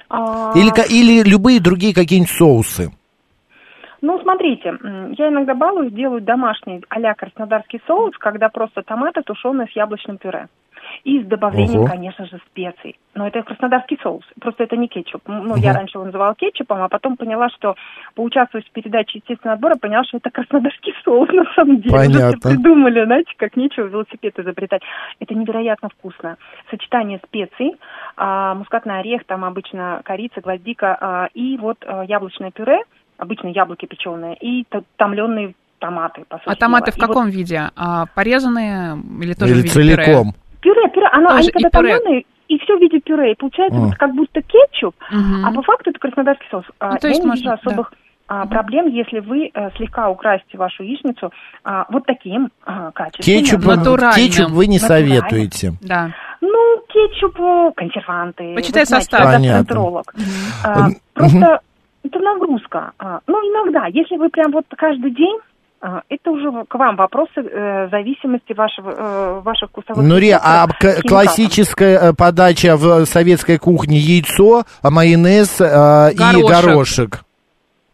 [0.09, 2.91] А, Или, или любые другие какие-нибудь соусы?
[4.01, 4.77] Ну, смотрите,
[5.17, 10.47] я иногда балуюсь, делаю домашний а-ля краснодарский соус, когда просто томаты тушеные с яблочным пюре.
[11.03, 11.87] И с добавлением, Ого.
[11.87, 12.97] конечно же, специй.
[13.13, 15.21] Но это краснодарский соус, просто это не кетчуп.
[15.27, 15.77] Ну, я Мгм.
[15.77, 17.75] раньше его называла кетчупом, а потом поняла, что
[18.15, 21.95] поучаствовав в передаче «Естественный отбор», я поняла, что это краснодарский соус на самом деле.
[21.95, 22.49] Уже Понятно.
[22.49, 24.81] придумали, знаете, как нечего велосипед изобретать.
[25.19, 26.37] Это невероятно вкусно.
[26.71, 27.75] Сочетание специй,
[28.17, 32.81] а, мускатный орех, там обычно корица, гвоздика, а, и вот а, яблочное пюре,
[33.21, 34.65] обычно яблоки печеные, и
[34.97, 36.93] томленые томаты, по сути А томаты дела.
[36.93, 37.69] в И вот каком виде?
[37.75, 39.95] А, порезанные или тоже Или в виде пюре?
[39.95, 40.33] целиком?
[40.59, 41.97] Пюре, пюре, оно, Тоже они когда пюре.
[41.97, 45.45] томленые, и все в виде пюре, и получается вот как будто кетчуп, Мгм.
[45.45, 46.65] а по факту это краснодарский соус.
[46.79, 47.93] А, Ну, то я есть не можно, вижу особых
[48.27, 51.31] а, проблем, если вы э, слегка украсите вашу яичницу
[51.63, 53.43] а, вот таким а, качественным.
[53.43, 53.59] Кетчуп,
[54.15, 55.19] кетчуп вы не Натуральным.
[55.19, 55.73] советуете.
[55.81, 56.11] Да.
[56.41, 58.55] Ну, кетчуп, э, консерванты.
[58.55, 59.25] Почитай знаете, состав.
[59.25, 60.03] я Понятно.
[60.63, 60.87] А.
[61.13, 61.59] Просто
[62.11, 62.91] это нагрузка.
[62.99, 65.39] А, Ну, иногда, если вы прям вот каждый день,
[65.81, 71.01] а, это уже к вам вопросы э, зависимости вашего, э, ваших вкусовых Ну, а к-
[71.07, 76.65] классическая э, подача в советской кухне яйцо, а майонез э, и Горошек.
[76.65, 77.23] горошек.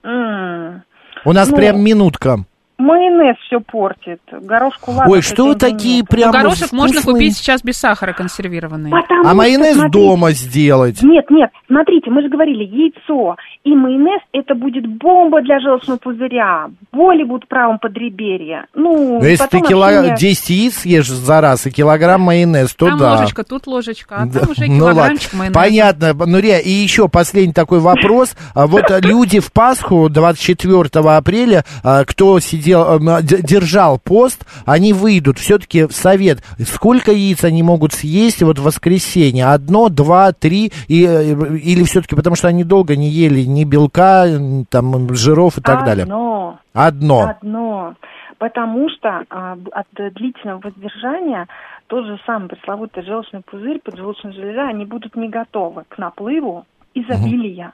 [0.04, 0.84] М.
[1.24, 2.40] У нас Ну, прям минутка.
[2.78, 4.20] Майонез все портит.
[4.32, 5.12] Горошку ладно.
[5.14, 6.08] Ой, что вы такие нет.
[6.10, 7.14] прям Ну, горошек можно вкусные.
[7.14, 8.92] купить сейчас без сахара консервированный.
[8.92, 11.02] Потому А что, майонез смотрите, дома сделать.
[11.02, 16.68] Нет, нет, смотрите, мы же говорили, яйцо и майонез это будет бомба для желчного пузыря.
[16.92, 18.66] Боли будут в правом подреберье.
[18.76, 19.86] Ну, Ну, если ты кило...
[19.88, 23.12] общение- 10 яиц съешь за раз и килограмм майонез, то Там да.
[23.16, 25.40] ложечка, тут ложечка, а Да, там уже ну килограммчик ладно.
[25.60, 25.60] майонеза.
[26.00, 26.26] Понятно.
[26.28, 28.36] Ну, Риа, и еще последний такой вопрос.
[28.54, 34.00] А Вот а, люди в Пасху 24 апреля, а, кто сидел, а, м, д- держал
[34.00, 36.44] пост, они выйдут все-таки в совет.
[36.60, 39.48] Сколько яиц они могут съесть вот в воскресенье?
[39.48, 40.72] Одно, два, три?
[40.88, 44.26] И, э, или все-таки потому, что они долго не ели ни белка,
[44.70, 46.04] там, жиров и так далее?
[46.04, 46.60] Одно.
[46.74, 47.30] Одно.
[47.30, 47.96] Одно.
[48.38, 51.48] Потому что а, от э, длительного воздержания
[51.88, 57.74] тот же самый пресловутый желчный пузырь, поджелудочная железа, они будут не готовы к наплыву изобилия.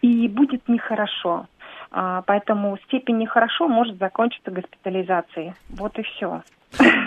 [0.00, 1.46] И будет нехорошо.
[1.92, 5.52] А, поэтому степень нехорошо может закончиться госпитализацией.
[5.68, 6.42] Вот и все.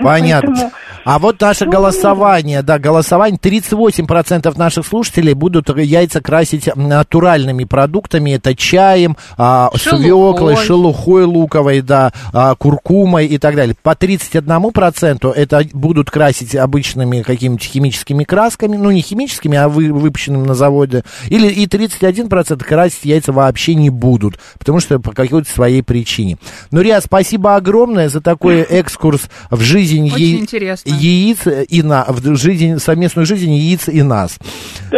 [0.02, 0.72] Понятно.
[1.06, 8.56] А вот наше голосование, да, голосование, 38% наших слушателей будут яйца красить натуральными продуктами, это
[8.56, 13.76] чаем, а, свеклой, шелухой луковой, да, а, куркумой и так далее.
[13.84, 20.48] По 31% это будут красить обычными какими-то химическими красками, ну не химическими, а вы, выпущенными
[20.48, 25.84] на заводе, или и 31% красить яйца вообще не будут, потому что по какой-то своей
[25.84, 26.40] причине.
[26.72, 30.90] Ну, Риа, спасибо огромное за такой экскурс в жизнь Очень интересно.
[30.90, 31.40] яиц
[31.70, 34.38] и на в жизнь совместную жизнь яиц и нас.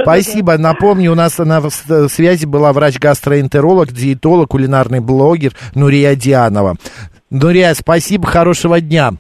[0.01, 0.57] Спасибо.
[0.57, 6.75] Напомню, у нас на с- связи была врач-гастроэнтеролог, диетолог, кулинарный блогер Нурия Дианова.
[7.29, 9.13] Нурия, спасибо, хорошего дня.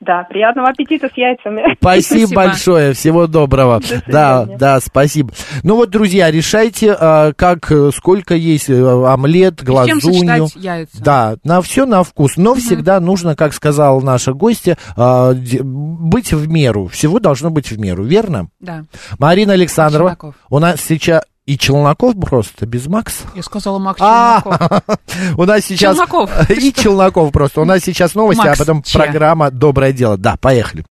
[0.00, 1.76] Да, приятного аппетита с яйцами.
[1.80, 3.80] Спасибо, большое, всего доброго.
[4.06, 4.56] Да, свидания.
[4.56, 5.32] да, спасибо.
[5.62, 10.48] Ну вот, друзья, решайте, а, как, э, сколько есть э, омлет, глазунью.
[10.56, 11.02] яйца?
[11.02, 12.38] Да, на все на вкус.
[12.38, 16.86] Но всегда нужно, как сказала наша гостья, а, быть в меру.
[16.86, 18.48] Всего должно быть в меру, верно?
[18.58, 18.84] Да.
[19.18, 20.10] Марина Александрова.
[20.10, 20.34] Челноков.
[20.48, 23.24] У нас сейчас и Челноков просто, без Макса.
[23.34, 24.98] Я сказала Макс А, Челноков.
[25.36, 25.96] У нас сейчас...
[25.96, 26.50] Челноков.
[26.50, 27.60] И Челноков просто.
[27.62, 30.16] У нас сейчас новости, а потом программа «Доброе дело».
[30.16, 30.84] Да, поехали.